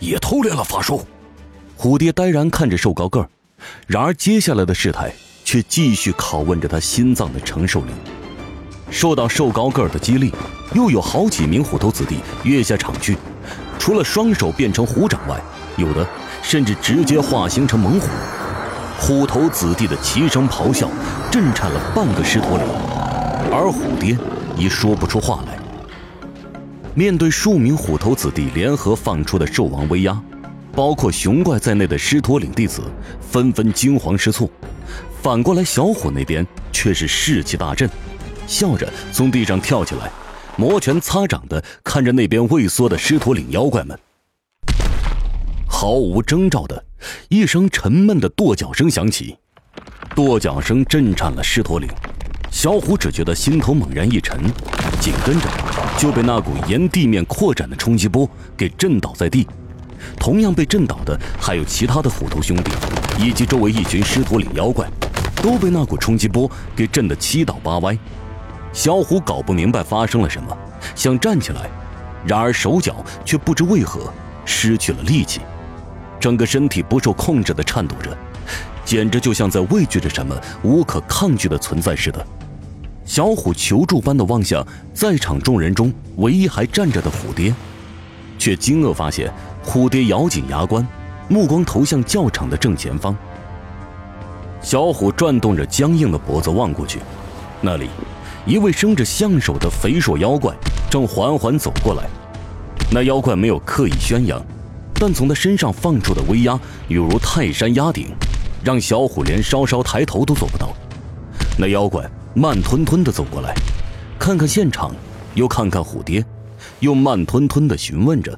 [0.00, 1.06] 也偷练了法术。
[1.84, 3.28] 虎爹呆然看着瘦高个儿，
[3.86, 5.12] 然而接下来的事态
[5.44, 7.88] 却继续拷问着他心脏的承受力。
[8.90, 10.32] 受到瘦高个儿的激励，
[10.72, 13.18] 又有好几名虎头子弟跃下场去，
[13.78, 15.38] 除了双手变成虎掌外，
[15.76, 16.08] 有的
[16.42, 18.08] 甚至直接化形成猛虎。
[18.98, 20.88] 虎头子弟的齐声咆哮，
[21.30, 22.66] 震颤了半个狮驼岭，
[23.52, 24.16] 而虎爹
[24.56, 25.58] 已说不出话来。
[26.94, 30.18] 面对数名虎头子弟联合放出的兽王威压，
[30.74, 32.82] 包括熊怪在内的狮驼岭弟子
[33.20, 34.50] 纷纷惊慌失措。
[35.22, 37.88] 反过来，小虎那边却是士气大振，
[38.46, 40.10] 笑着从地上跳起来，
[40.56, 43.98] 摩拳擦掌的看着那边畏缩的狮驼岭妖怪们。
[45.68, 46.84] 毫无征兆的
[47.28, 49.36] 一声沉闷的跺脚声响起，
[50.14, 51.88] 跺脚声震颤了狮驼岭。
[52.50, 54.38] 小虎只觉得心头猛然一沉，
[55.00, 55.46] 紧跟着
[55.98, 59.46] 就被那股沿地面扩展的冲击波给震倒在地。
[60.18, 62.70] 同样被震倒的还有其他的虎头兄弟，
[63.18, 64.86] 以及周围一群狮驼岭妖怪，
[65.36, 67.96] 都被那股冲击波给震得七倒八歪。
[68.72, 70.56] 小虎搞不明白发生了什么，
[70.94, 71.68] 想站起来，
[72.26, 74.12] 然而手脚却不知为何
[74.44, 75.40] 失去了力气，
[76.18, 78.16] 整个身体不受控制地颤抖着，
[78.84, 82.26] 简直就像在畏惧着什么无可抗拒的存在似的。
[83.04, 87.54] 小虎求助般的望向在场众人中唯一还站着的虎爹，
[88.38, 89.32] 却惊愕发现
[89.64, 90.86] 虎爹咬紧牙关，
[91.28, 93.16] 目光投向教场的正前方。
[94.60, 97.00] 小虎转动着僵硬的脖子望过去，
[97.60, 97.88] 那里，
[98.46, 100.54] 一位生着象手的肥硕妖怪
[100.90, 102.04] 正缓缓走过来。
[102.90, 104.40] 那妖怪没有刻意宣扬，
[104.94, 108.08] 但从他身上放出的威压犹如泰山压顶，
[108.62, 110.72] 让小虎连稍稍抬头都做不到。
[111.58, 112.08] 那妖怪。
[112.36, 113.54] 慢吞吞地走过来，
[114.18, 114.90] 看看现场，
[115.34, 116.24] 又看看虎爹，
[116.80, 118.36] 又慢吞吞地询问着：“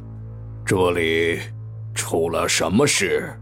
[0.67, 1.39] 这里
[1.95, 3.33] 出了什么事？”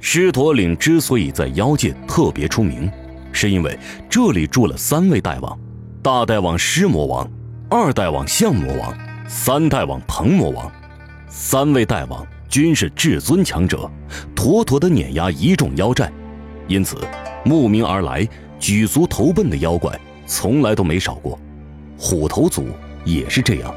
[0.00, 2.90] 狮驼岭之所以在妖界特别出名，
[3.30, 3.78] 是因为
[4.10, 5.56] 这里住了三位大王：
[6.02, 7.30] 大大王狮魔王，
[7.70, 8.92] 二大王象魔王，
[9.28, 10.70] 三大王鹏魔王。
[11.28, 13.88] 三位大王均是至尊强者，
[14.34, 16.10] 妥妥的碾压一众妖寨，
[16.66, 16.98] 因此
[17.44, 18.28] 慕名而来。
[18.58, 19.92] 举足投奔的妖怪
[20.24, 21.36] 从来都没少过，
[21.98, 22.68] 虎头族
[23.04, 23.74] 也是这样。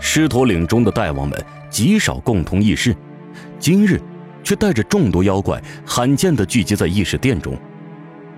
[0.00, 2.94] 狮驼岭中的大王们极少共同议事，
[3.58, 4.00] 今日
[4.42, 7.56] 却带着众多妖怪罕见的聚集在议事殿中，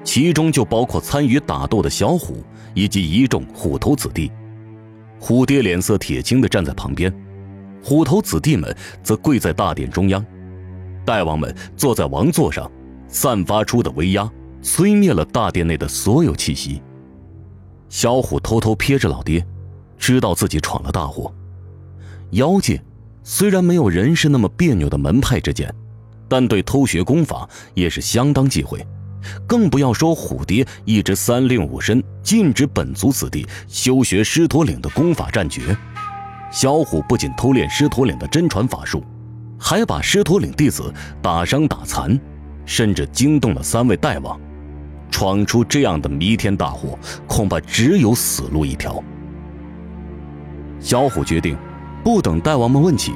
[0.05, 4.31] 其中就包括参与打斗的小虎以及一众虎头子弟。
[5.19, 7.13] 虎爹脸色铁青的站在旁边，
[7.83, 10.25] 虎头子弟们则跪在大殿中央，
[11.05, 12.71] 大王们坐在王座上，
[13.09, 14.31] 散发出的威压。
[14.65, 16.81] 摧灭了大殿内的所有气息。
[17.89, 19.45] 小虎偷偷瞥着老爹，
[19.99, 21.35] 知道自己闯了大祸。
[22.31, 22.81] 妖界
[23.25, 25.73] 虽然没有人是那么别扭的门派之间，
[26.29, 28.85] 但对偷学功法也是相当忌讳，
[29.47, 35.77] 更不要说虎爹一直三令五申禁止本族子弟修学狮驼岭的功法战诀。
[36.51, 39.03] 小虎不仅偷练狮驼岭的真传法术，
[39.59, 42.19] 还把狮驼岭弟子打伤打残，
[42.67, 44.39] 甚至惊动了三位大王。
[45.11, 49.03] 闯出这样的弥天大祸，恐怕只有死路一条。
[50.81, 51.57] 小虎决定，
[52.05, 53.13] 不等大王们问起，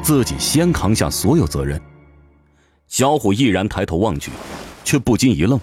[0.00, 1.80] 自己先扛下所有责任。
[2.86, 4.30] 小虎毅然抬头望去，
[4.84, 5.60] 却不禁一愣。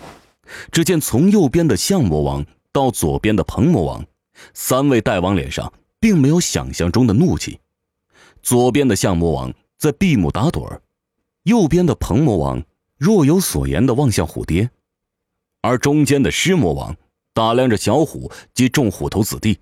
[0.71, 4.05] 只见从右边的象魔王到左边的鹏魔王，
[4.53, 7.59] 三位大王脸上并没有想象中的怒气。
[8.43, 10.81] 左边的象魔王在闭目打盹儿，
[11.43, 12.61] 右边的鹏魔王
[12.97, 14.69] 若有所言的望向虎爹。
[15.61, 16.95] 而中间的狮魔王
[17.33, 19.57] 打量着小虎及众虎头子弟，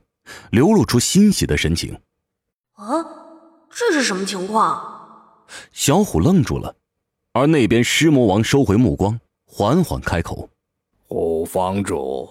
[0.50, 1.96] 流露出欣喜的神情。
[2.74, 3.06] 啊，
[3.70, 4.82] 这是什么情况？
[5.72, 6.76] 小虎愣住了，
[7.34, 10.50] 而那边狮魔王收回目光，缓缓开口
[11.08, 12.28] ：“虎房主，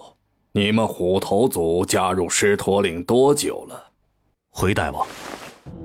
[0.51, 3.91] 你们虎头族加入狮驼岭多久了？”
[4.51, 5.07] 回大王，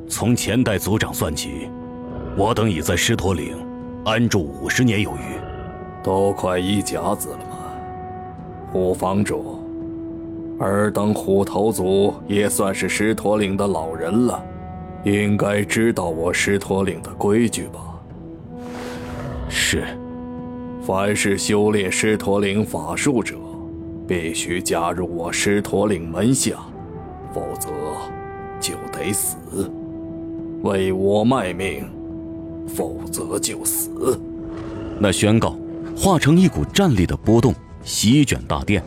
[0.09, 1.71] 从前代族长算起，
[2.37, 3.57] 我等已在狮驼岭
[4.05, 5.41] 安住五十年有余，
[6.03, 7.39] 都快一甲子了。
[8.73, 9.58] 虎房主，
[10.59, 14.45] 尔等虎头族也算是狮驼岭的老人了，
[15.05, 17.81] 应该知道我狮驼岭的规矩吧？
[19.49, 19.85] 是，
[20.83, 23.37] 凡是修炼狮驼岭法术者，
[24.07, 26.57] 必须加入我狮驼岭门下，
[27.33, 27.69] 否则
[28.61, 29.37] 就得死。
[30.65, 31.89] 为我卖命，
[32.67, 34.19] 否则就死。
[34.99, 35.57] 那宣告
[35.97, 37.55] 化成一股战力的波动。
[37.85, 38.83] 席卷大殿，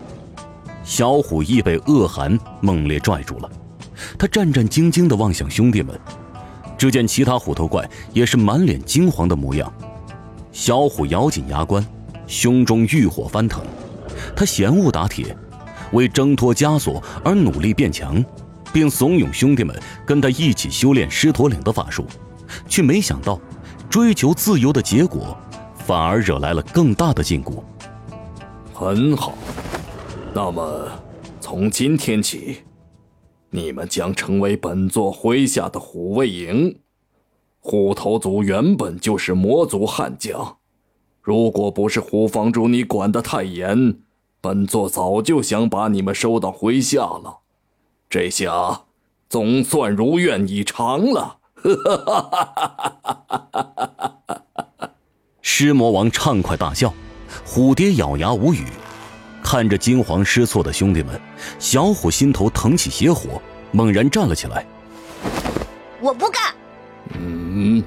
[0.83, 3.49] 小虎亦被恶寒猛烈拽住了。
[4.17, 5.99] 他战战兢兢地望向兄弟们，
[6.77, 9.71] 只见其他虎头怪也是满脸惊惶的模样。
[10.51, 11.85] 小虎咬紧牙关，
[12.27, 13.63] 胸中欲火翻腾。
[14.35, 15.35] 他嫌恶打铁，
[15.91, 18.23] 为挣脱枷锁而努力变强，
[18.73, 22.05] 并怂恿兄弟们跟他一起修炼狮驼岭的法术，
[22.67, 23.39] 却没想到，
[23.89, 25.37] 追求自由的结果，
[25.85, 27.61] 反而惹来了更大的禁锢。
[28.73, 29.37] 很好，
[30.33, 30.87] 那么
[31.41, 32.59] 从今天起，
[33.49, 36.79] 你们将成为本座麾下的虎卫营。
[37.59, 40.57] 虎头族原本就是魔族悍将，
[41.21, 43.99] 如果不是虎房主你管得太严，
[44.39, 47.39] 本座早就想把你们收到麾下了。
[48.09, 48.83] 这下
[49.29, 51.39] 总算如愿以偿了。
[55.41, 56.93] 狮魔王畅快大笑，
[57.45, 58.65] 虎爹咬牙无语，
[59.51, 61.19] 看着惊慌失措的兄弟们，
[61.59, 63.41] 小虎心头腾起邪火，
[63.73, 64.65] 猛然站了起来。
[65.99, 66.41] 我不干。
[67.19, 67.83] 嗯，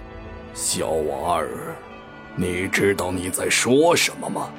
[0.52, 1.74] 小娃儿，
[2.36, 4.50] 你知道你在说什么吗？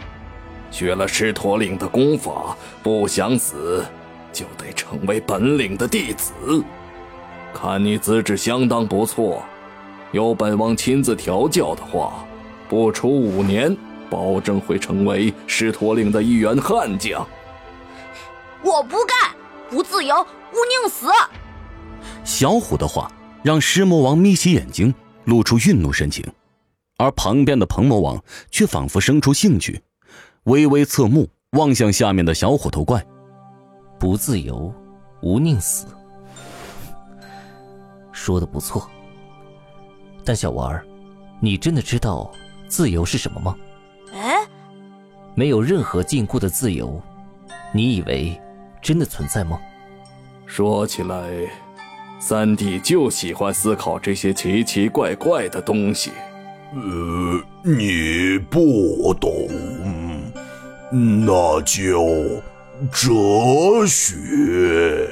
[0.72, 3.86] 学了狮驼岭的功法，不想死，
[4.34, 6.34] 就得成为本领的弟子。
[7.54, 9.44] 看你资质相当不错，
[10.12, 12.26] 有本王亲自调教的话，
[12.68, 13.78] 不出五年，
[14.10, 17.26] 保证会成为狮驼岭的一员悍将。
[18.64, 19.36] 我不干，
[19.70, 21.08] 不自由，勿宁死。
[22.24, 23.12] 小虎的话。
[23.44, 24.92] 让狮魔王眯起眼睛，
[25.26, 26.26] 露出愠怒神情，
[26.98, 29.84] 而旁边的鹏魔王却仿佛生出兴趣，
[30.46, 33.06] 微微侧目望向下面的小虎头怪。
[34.00, 34.74] 不自由，
[35.22, 35.86] 无宁死。
[38.12, 38.90] 说的不错，
[40.24, 40.84] 但小娃儿，
[41.40, 42.32] 你真的知道
[42.68, 43.56] 自由是什么吗？
[44.16, 44.48] 哎，
[45.36, 47.02] 没有任何禁锢的自由，
[47.74, 48.40] 你以为
[48.82, 49.60] 真的存在吗？
[50.46, 51.22] 说起来。
[52.18, 56.12] 三弟就喜欢思考这些奇奇怪怪的东西。
[56.74, 59.48] 呃，你不懂，
[60.92, 62.42] 那就
[62.90, 65.10] 哲学。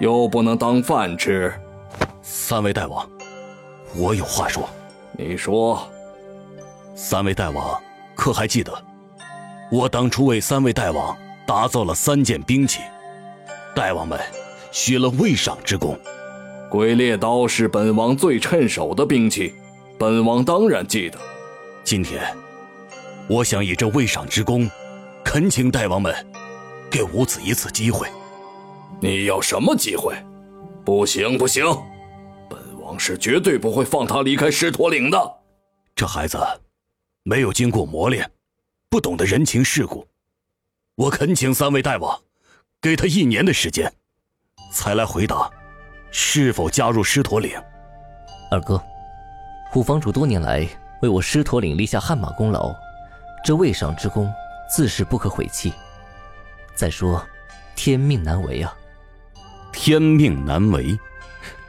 [0.00, 1.54] 又不能当饭吃。
[2.22, 3.08] 三位大王，
[3.94, 4.68] 我有话说。
[5.12, 5.88] 你说。
[6.94, 7.80] 三位大王，
[8.22, 8.72] 可还记得，
[9.68, 12.78] 我当初为三位大王打造了三件兵器，
[13.74, 14.16] 大王们
[14.70, 15.98] 许了未赏之功。
[16.70, 19.52] 鬼猎刀是本王最趁手的兵器，
[19.98, 21.18] 本王当然记得。
[21.82, 22.22] 今天，
[23.26, 24.70] 我想以这未赏之功，
[25.24, 26.14] 恳请大王们
[26.88, 28.06] 给五子一次机会。
[29.00, 30.14] 你要什么机会？
[30.84, 31.64] 不行不行，
[32.48, 35.18] 本王是绝对不会放他离开狮驼岭的。
[35.96, 36.38] 这孩子
[37.24, 38.28] 没有经过磨练，
[38.88, 40.06] 不懂得人情世故。
[40.96, 42.20] 我恳请三位大王，
[42.80, 43.92] 给他一年的时间，
[44.72, 45.48] 才来回答。
[46.10, 47.56] 是否加入狮驼岭？
[48.50, 48.82] 二哥，
[49.70, 50.66] 虎房主多年来
[51.00, 52.74] 为我狮驼岭立下汗马功劳，
[53.44, 54.30] 这未赏之功
[54.68, 55.72] 自是不可毁弃。
[56.74, 57.24] 再说，
[57.76, 58.76] 天命难违啊！
[59.72, 60.98] 天命难违，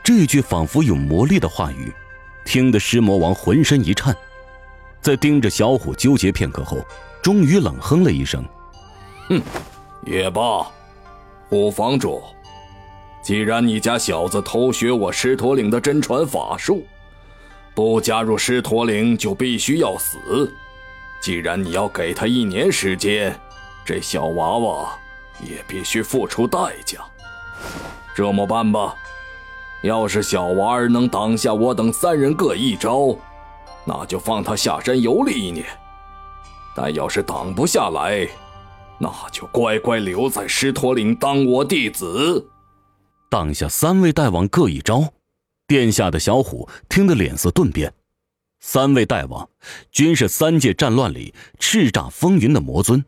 [0.04, 1.94] 这句仿佛有魔力的话语，
[2.44, 4.14] 听得狮魔王浑身一颤，
[5.04, 6.78] 在盯着小虎纠结片刻后，
[7.22, 8.44] 终于冷哼了一声
[9.28, 9.42] ：“哼，
[10.06, 10.66] 也罢，
[11.50, 12.24] 虎房主。”
[13.22, 16.86] 既然你家小子偷学我狮驼岭的真传法术，
[17.74, 20.18] 不加入狮驼岭就必须要死。
[21.22, 23.38] 既然你要给他一年时间，
[23.86, 24.98] 这小娃娃
[25.42, 27.00] 也必须付出代价。
[28.16, 28.94] 这么办吧，
[29.84, 33.16] 要是小娃儿能挡下我等三人各一招，
[33.86, 35.66] 那就放他下山游历一年；
[36.76, 38.28] 但要是挡不下来，
[38.98, 42.48] 那就乖乖留在狮驼岭当我弟子。
[43.30, 45.14] 当下三位大王各一招，
[45.68, 47.94] 殿下的小虎听得脸色顿变。
[48.60, 49.50] 三位大王
[49.92, 53.04] 均是三界战乱里叱咤风云的魔尊，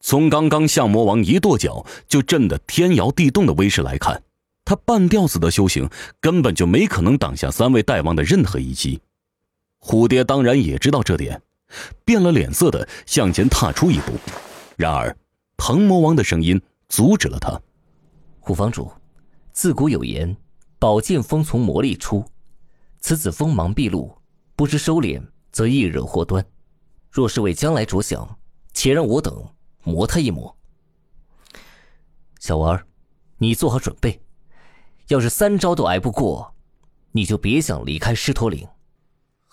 [0.00, 4.22] 从刚刚象魔王一跺脚就震得天摇地动的威势来看，
[4.64, 9.00] 他半吊子的修行根本就没可能挡下三位大王的任何一击。
[9.78, 11.40] 虎爹当然也知道这点，
[12.04, 14.12] 变了脸色的向前踏出一步，
[14.76, 15.16] 然而
[15.56, 17.60] 鹏魔王的声音阻止了他
[18.40, 18.90] ：“虎房主。”
[19.52, 20.36] 自古有言
[20.78, 22.24] ：“宝剑锋从磨砺出。”
[23.00, 24.14] 此子锋芒毕露，
[24.54, 26.44] 不知收敛，则易惹祸端。
[27.10, 28.38] 若是为将来着想，
[28.74, 29.48] 且让我等
[29.84, 30.54] 磨他一磨。
[32.40, 32.86] 小娃儿，
[33.38, 34.20] 你做好准备。
[35.08, 36.54] 要是三招都挨不过，
[37.12, 38.68] 你就别想离开狮驼岭。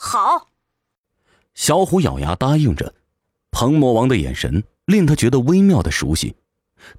[0.05, 0.49] 好。
[1.53, 2.93] 小虎咬牙答应着。
[3.51, 6.35] 鹏魔王的眼神令他觉得微妙的熟悉，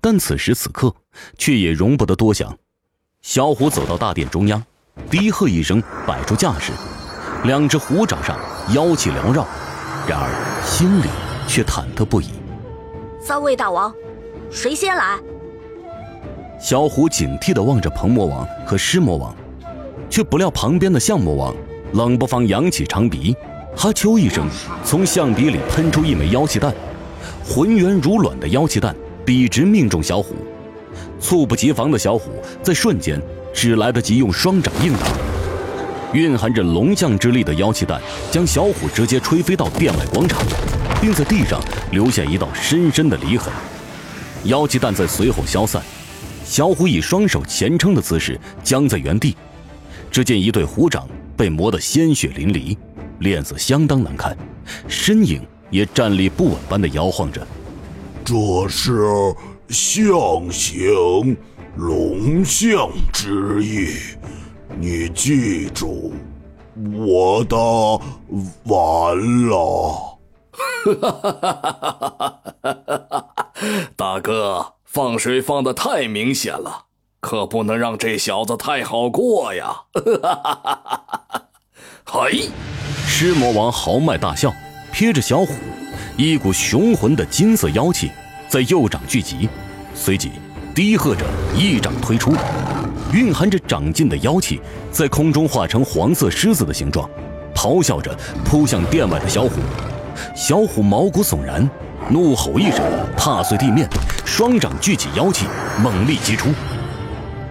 [0.00, 0.94] 但此时此刻
[1.36, 2.56] 却也容不得多想。
[3.20, 4.64] 小虎走到大殿中央，
[5.10, 6.72] 低喝一声，摆出架势，
[7.44, 8.38] 两只虎爪上
[8.72, 9.46] 妖气缭绕，
[10.08, 11.08] 然而心里
[11.46, 12.30] 却忐忑不已。
[13.20, 13.92] 三位大王，
[14.50, 15.18] 谁先来？
[16.58, 19.36] 小虎警惕地望着鹏魔王和狮魔王，
[20.08, 21.54] 却不料旁边的象魔王
[21.94, 23.36] 冷不防扬起长鼻，
[23.76, 24.48] 哈啾一声，
[24.84, 26.74] 从象鼻里喷出一枚妖气弹，
[27.44, 28.92] 浑圆如卵的妖气弹
[29.24, 30.34] 笔直命中小虎。
[31.20, 32.32] 猝不及防的小虎
[32.64, 33.22] 在瞬间
[33.54, 35.02] 只来得及用双掌硬挡，
[36.12, 40.42] 蕴含着龙象之力的妖气弹将小虎直接吹飞到殿外广场，
[41.00, 41.60] 并在地上
[41.92, 43.52] 留下一道深深的离痕。
[44.46, 45.80] 妖气弹在随后消散。
[46.44, 49.36] 小虎以双手前撑的姿势僵在原地，
[50.10, 52.76] 只见一对虎掌被磨得鲜血淋漓，
[53.18, 54.36] 脸色相当难看，
[54.88, 57.46] 身影也站立不稳般的摇晃着。
[58.24, 58.34] 这
[58.68, 59.04] 是
[59.68, 61.36] 象形
[61.76, 63.88] 龙象之意，
[64.78, 66.12] 你记住，
[66.92, 67.56] 我的
[68.64, 70.18] 完了。
[73.96, 74.72] 大哥。
[74.86, 76.84] 放水放的太明显了，
[77.24, 79.74] 可不能让这小子太好过呀！
[82.04, 82.50] 嘿，
[83.06, 84.52] 狮魔王豪迈大笑，
[84.92, 85.54] 瞥着小虎，
[86.18, 88.10] 一股雄浑的金色妖气
[88.46, 89.48] 在右掌聚集，
[89.94, 90.32] 随即
[90.74, 91.24] 低喝着
[91.56, 92.36] 一掌推出，
[93.10, 94.60] 蕴含着掌劲的妖气
[94.92, 97.08] 在空中化成黄色狮子的形状，
[97.54, 98.14] 咆哮着
[98.44, 99.62] 扑向殿外的小虎。
[100.36, 101.66] 小虎毛骨悚然。
[102.10, 102.84] 怒吼一声，
[103.16, 103.88] 踏碎地面，
[104.26, 105.46] 双掌聚起妖气，
[105.82, 106.50] 猛力击出。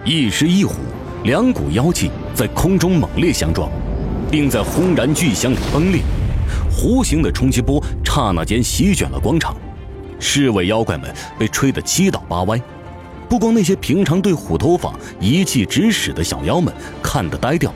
[0.06, 0.74] 一狮一虎，
[1.24, 3.70] 两股妖气在空中猛烈相撞，
[4.30, 6.02] 并在轰然巨响里崩裂。
[6.70, 9.56] 弧形的冲击波刹那间席卷了广场，
[10.20, 12.60] 侍卫妖怪们被吹得七倒八歪。
[13.30, 17.72] 不光那些平常对虎头坊一气指使的小妖们看得呆掉，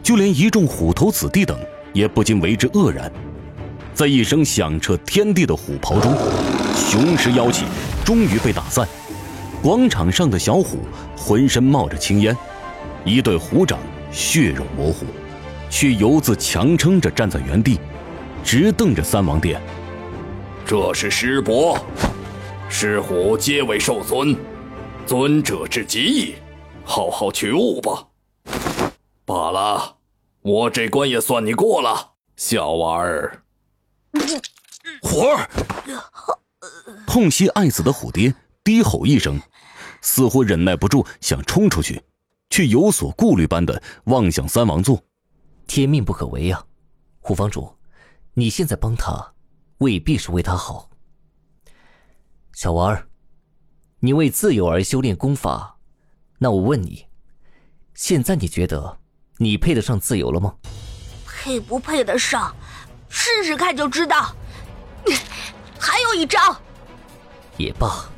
[0.00, 1.58] 就连一众虎头子弟等
[1.92, 3.10] 也不禁为之愕然。
[3.92, 6.16] 在一声响彻天地的虎咆中，
[6.76, 7.64] 雄狮妖气
[8.04, 8.86] 终于被打散。
[9.64, 10.80] 广场上的小虎
[11.16, 12.36] 浑身冒着青烟，
[13.02, 13.78] 一对虎掌
[14.12, 15.06] 血肉模糊，
[15.70, 17.80] 却犹自强撑着站在原地，
[18.44, 19.58] 直瞪着三王殿。
[20.66, 21.78] 这是师伯，
[22.68, 24.36] 师虎皆为受尊，
[25.06, 26.34] 尊者之极意，
[26.84, 28.08] 好好取物吧。
[29.24, 29.96] 罢了，
[30.42, 33.40] 我这关也算你过了，小娃儿。
[35.00, 35.48] 虎儿，
[37.06, 38.34] 痛惜爱子的虎爹
[38.64, 39.38] 低吼一声，
[40.00, 42.02] 似乎忍耐不住想冲出去，
[42.48, 45.04] 却有所顾虑般的望向三王座。
[45.66, 46.64] 天命不可违呀，
[47.20, 47.76] 虎房主，
[48.32, 49.34] 你现在帮他，
[49.78, 50.88] 未必是为他好。
[52.54, 53.06] 小娃儿，
[54.00, 55.76] 你为自由而修炼功法，
[56.38, 57.06] 那我问你，
[57.92, 58.98] 现在你觉得
[59.36, 60.54] 你配得上自由了吗？
[61.26, 62.56] 配不配得上？
[63.10, 64.34] 试试看就知道。
[65.78, 66.38] 还有一招，
[67.58, 68.10] 也罢。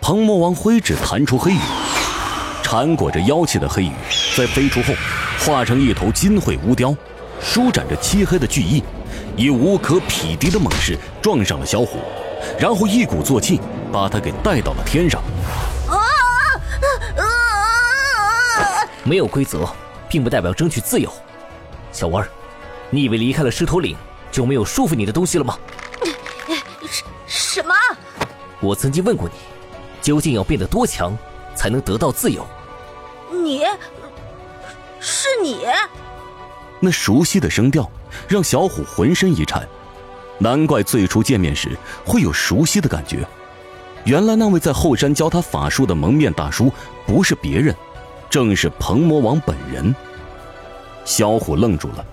[0.00, 1.60] 鹏魔王挥指弹出黑羽，
[2.62, 3.92] 缠裹着妖气的黑羽
[4.34, 4.94] 在飞出后，
[5.44, 6.94] 化成一头金喙乌雕，
[7.40, 8.82] 舒展着漆黑的巨翼，
[9.36, 11.98] 以无可匹敌的猛势撞上了小虎，
[12.58, 13.60] 然后一鼓作气
[13.92, 15.22] 把他给带到了天上。
[15.86, 15.94] 啊
[17.16, 18.88] 啊啊！
[19.04, 19.68] 没有规则，
[20.08, 21.12] 并不代表争取自由。
[21.92, 22.30] 小弯儿。
[22.92, 23.96] 你以为离开了狮驼岭
[24.32, 25.56] 就没有束缚你的东西了吗？
[26.88, 27.72] 什什么？
[28.58, 29.34] 我曾经问过你，
[30.00, 31.16] 究竟要变得多强
[31.54, 32.46] 才能得到自由？
[33.30, 33.62] 你，
[35.00, 35.64] 是你？
[36.80, 37.90] 那熟悉的声调
[38.26, 39.68] 让小虎浑身一颤，
[40.38, 43.26] 难怪最初见面时会有熟悉的感觉。
[44.04, 46.72] 原来那位在后山教他法术的蒙面大叔
[47.06, 47.74] 不是别人，
[48.30, 49.94] 正是鹏魔王本人。
[51.04, 52.04] 小虎愣住了。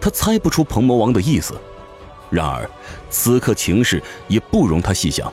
[0.00, 1.54] 他猜不出鹏魔王的意思，
[2.30, 2.68] 然而
[3.10, 5.32] 此刻情势也不容他细想。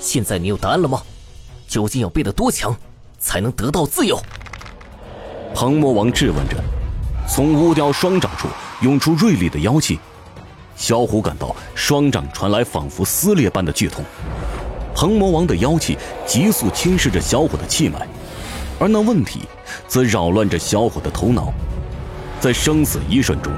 [0.00, 1.02] 现在你有答案了吗？
[1.72, 2.76] 究竟要变得多强，
[3.18, 4.20] 才能得到自由？
[5.54, 6.62] 鹏魔王质问着。
[7.26, 8.46] 从乌雕双掌处
[8.82, 9.98] 涌出锐利的妖气，
[10.76, 14.04] 小虎感到双掌传来仿佛撕裂般的剧痛。
[14.94, 15.96] 鹏魔王的妖气
[16.26, 18.06] 急速侵蚀着小虎的气脉，
[18.78, 19.48] 而那问题
[19.88, 21.50] 则扰乱着小虎的头脑。
[22.38, 23.50] 在生死一瞬中。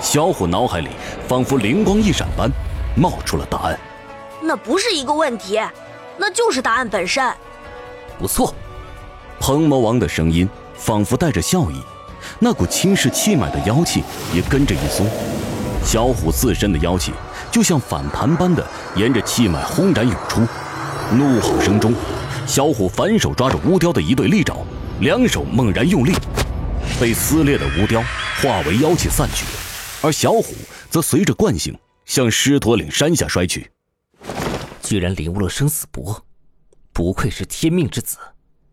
[0.00, 0.90] 小虎脑海里
[1.26, 2.48] 仿佛灵光一闪般，
[2.94, 3.76] 冒出了答案。
[4.40, 5.60] 那不是一个问题，
[6.16, 7.28] 那就是答案本身。
[8.18, 8.54] 不错，
[9.38, 11.80] 鹏魔王的声音仿佛带着笑意，
[12.38, 14.02] 那股侵蚀气脉的妖气
[14.34, 15.06] 也跟着一松。
[15.84, 17.12] 小虎自身的妖气
[17.50, 20.40] 就像反弹般的沿着气脉轰然涌出。
[21.12, 21.94] 怒吼声中，
[22.46, 24.56] 小虎反手抓着乌雕的一对利爪，
[25.00, 26.12] 两手猛然用力，
[26.98, 28.02] 被撕裂的乌雕
[28.42, 29.44] 化为妖气散去，
[30.02, 30.54] 而小虎
[30.90, 33.70] 则随着惯性向狮驼岭山下摔去。
[34.82, 36.24] 居然领悟了生死搏，
[36.96, 38.16] 不愧是天命之子，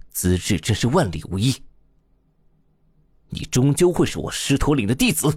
[0.09, 1.61] 资质真是万里无一。
[3.27, 5.27] 你终究会是我狮驼岭的弟子。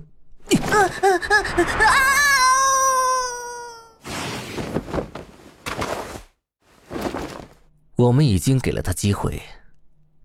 [7.97, 9.43] 我们已经给了他机会，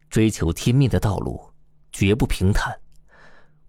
[0.07, 1.51] 追求天命的道路
[1.91, 2.79] 绝不平坦，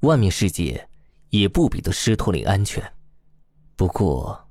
[0.01, 0.87] 外面世界
[1.31, 2.93] 也不比得狮驼岭安全。
[3.75, 4.51] 不过，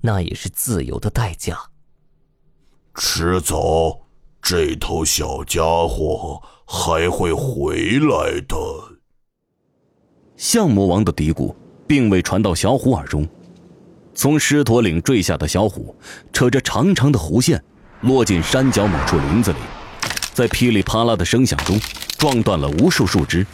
[0.00, 1.70] 那也是自由的代价。
[2.94, 4.00] 迟早，
[4.42, 8.56] 这头小家伙还会回来的。
[10.36, 11.54] 象魔王的嘀咕
[11.86, 13.26] 并未传到小虎耳中。
[14.14, 15.94] 从狮驼岭坠下的小虎，
[16.32, 17.62] 扯着长长的弧线。
[18.02, 19.58] 落进山脚某处林子里，
[20.32, 21.78] 在噼里啪啦的声响中，
[22.18, 23.46] 撞断了无数树枝。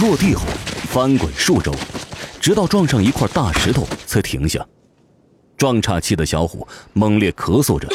[0.00, 0.44] 落地后，
[0.88, 1.72] 翻滚数周，
[2.40, 4.66] 直到撞上一块大石头才停下。
[5.58, 7.86] 撞岔气的小虎猛烈咳嗽着，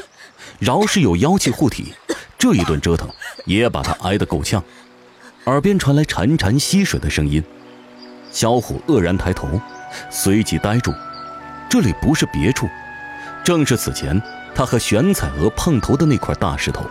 [0.64, 1.94] 饶是有妖气护体，
[2.38, 3.06] 这一顿折腾
[3.44, 4.64] 也把他挨得够呛。
[5.44, 7.44] 耳边传来潺潺溪水的声音，
[8.32, 9.60] 小虎愕然抬头，
[10.10, 10.94] 随即呆住。
[11.70, 12.70] 这里不是别处，
[13.44, 14.22] 正是此前。
[14.56, 16.86] 他和玄彩娥碰头的那块大石头，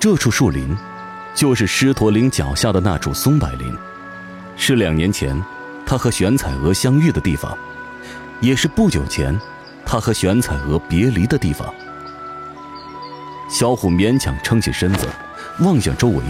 [0.00, 0.76] 这处树林，
[1.34, 3.72] 就是狮驼岭脚下的那处松柏林，
[4.56, 5.40] 是两年前
[5.86, 7.56] 他和玄彩娥相遇的地方，
[8.40, 9.38] 也是不久前
[9.88, 11.74] 他和玄彩娥别离的地方。
[13.48, 15.08] 小虎勉强撑起身子，
[15.60, 16.22] 望向周围，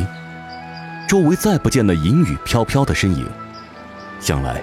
[1.08, 3.28] 周围再不见那隐雨飘飘的身影，
[4.20, 4.62] 想来，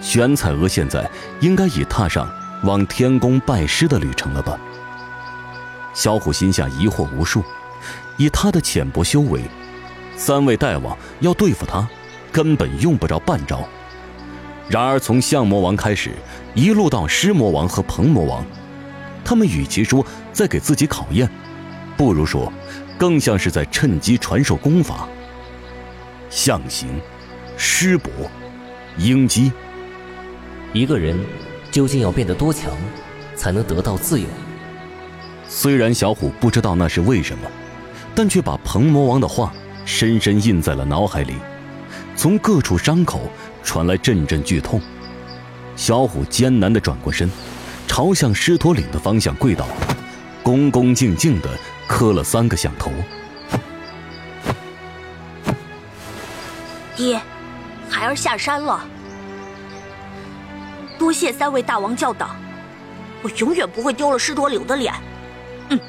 [0.00, 1.08] 玄彩娥现在
[1.40, 2.26] 应该已踏上。
[2.64, 4.56] 往天宫拜师的旅程了吧？
[5.94, 7.42] 小虎心下疑惑无数。
[8.16, 9.42] 以他的浅薄修为，
[10.16, 11.88] 三位大王要对付他，
[12.30, 13.68] 根本用不着半招。
[14.72, 16.12] 然而从象魔王开始，
[16.54, 18.42] 一路到狮魔王和鹏魔王，
[19.22, 20.02] 他们与其说
[20.32, 21.28] 在给自己考验，
[21.94, 22.50] 不如说，
[22.96, 25.06] 更像是在趁机传授功法。
[26.30, 26.88] 象形、
[27.54, 28.10] 狮搏、
[28.96, 29.52] 鹰击，
[30.72, 31.22] 一个人。
[31.70, 32.70] 究竟要变得多强，
[33.34, 34.26] 才能得到自由？
[35.48, 37.50] 虽然小虎不知道那是为什么，
[38.14, 39.52] 但却把鹏魔王的话
[39.86, 41.34] 深深印在了脑海里。
[42.14, 43.22] 从各处伤口
[43.62, 44.80] 传来阵阵剧痛，
[45.76, 47.30] 小虎艰难地转过身，
[47.86, 49.66] 朝向狮驼岭的方向跪倒，
[50.42, 51.48] 恭恭敬敬地
[51.86, 52.90] 磕了三个响头。
[56.96, 57.20] 爹，
[57.88, 58.84] 孩儿下山了。
[60.98, 62.36] 多谢三位大王教导，
[63.22, 64.92] 我永远不会丢了狮驼岭的脸。
[65.70, 65.80] 嗯。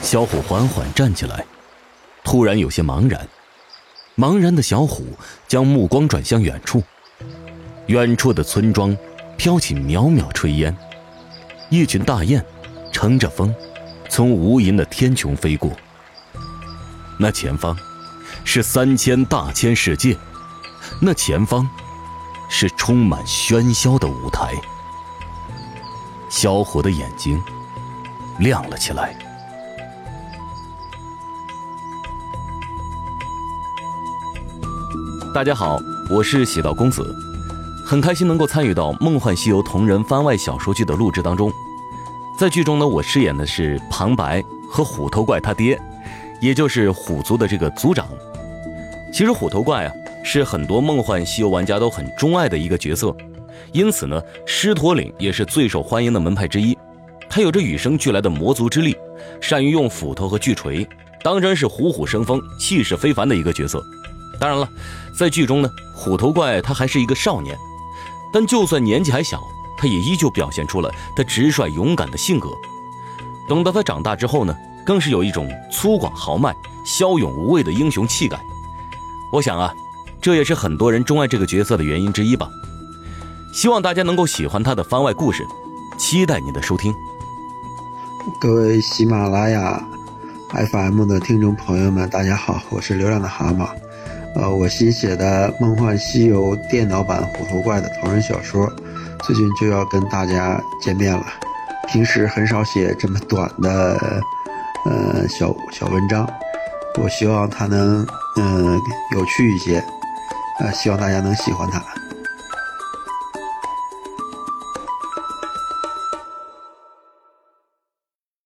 [0.00, 1.44] 小虎缓缓站起来，
[2.24, 3.28] 突然有些茫然。
[4.18, 5.06] 茫然的小虎
[5.46, 6.82] 将目光转向远处，
[7.86, 8.96] 远处的村庄
[9.36, 10.76] 飘起袅袅炊烟，
[11.70, 12.44] 一群大雁
[12.92, 13.54] 乘着风
[14.08, 15.70] 从无垠的天穹飞过。
[17.18, 17.76] 那前方
[18.44, 20.16] 是三千大千世界，
[21.00, 21.68] 那前方。
[22.50, 24.54] 是充满喧嚣的舞台。
[26.30, 27.38] 小虎的眼睛
[28.38, 29.14] 亮了起来。
[35.34, 37.14] 大家好，我是喜道公子，
[37.84, 41.52] 很开心能够参与到《梦幻西游》同人番外小说剧的录制当中。
[42.38, 45.78] 在剧中呢，我饰演的是旁白和虎头怪他爹，
[46.40, 48.08] 也就是虎族的这个族长。
[49.12, 49.92] 其实虎头怪啊。
[50.24, 53.16] 是很多梦幻西游玩家都很钟爱的一个角色，
[53.72, 56.76] 因此呢，狮驼岭也是最受欢迎的门派之一。
[57.30, 58.94] 他有着与生俱来的魔族之力，
[59.40, 60.86] 善于用斧头和巨锤，
[61.22, 63.82] 当然是虎虎生风、气势非凡的一个角色。
[64.38, 64.68] 当然了，
[65.16, 67.56] 在剧中呢，虎头怪他还是一个少年，
[68.32, 69.42] 但就算年纪还小，
[69.76, 72.50] 他也依旧表现出了他直率勇敢的性格。
[73.48, 78.38] 等到他长大之后呢，更是有一种粗犷豪迈、骁勇无畏的英雄气概。
[79.32, 79.72] 我想啊。
[80.20, 82.50] 这也是很多人钟爱这个角色的原因之一吧。
[83.52, 85.46] 希望大家能够喜欢他的番外故事，
[85.96, 86.92] 期待您的收听。
[88.40, 89.80] 各位喜马拉雅
[90.50, 93.68] FM 的听众朋友们，大家好，我是流浪的蛤蟆。
[94.34, 98.70] 呃，我新写的《梦幻西游》电脑版虎头怪的同人小说，
[99.24, 101.24] 最近就要跟大家见面了。
[101.88, 103.98] 平时很少写这么短的
[104.84, 106.28] 呃小小文章，
[107.02, 108.06] 我希望它能
[108.36, 108.78] 嗯
[109.16, 109.82] 有趣一些。
[110.60, 111.82] 呃，希望大家能喜欢它。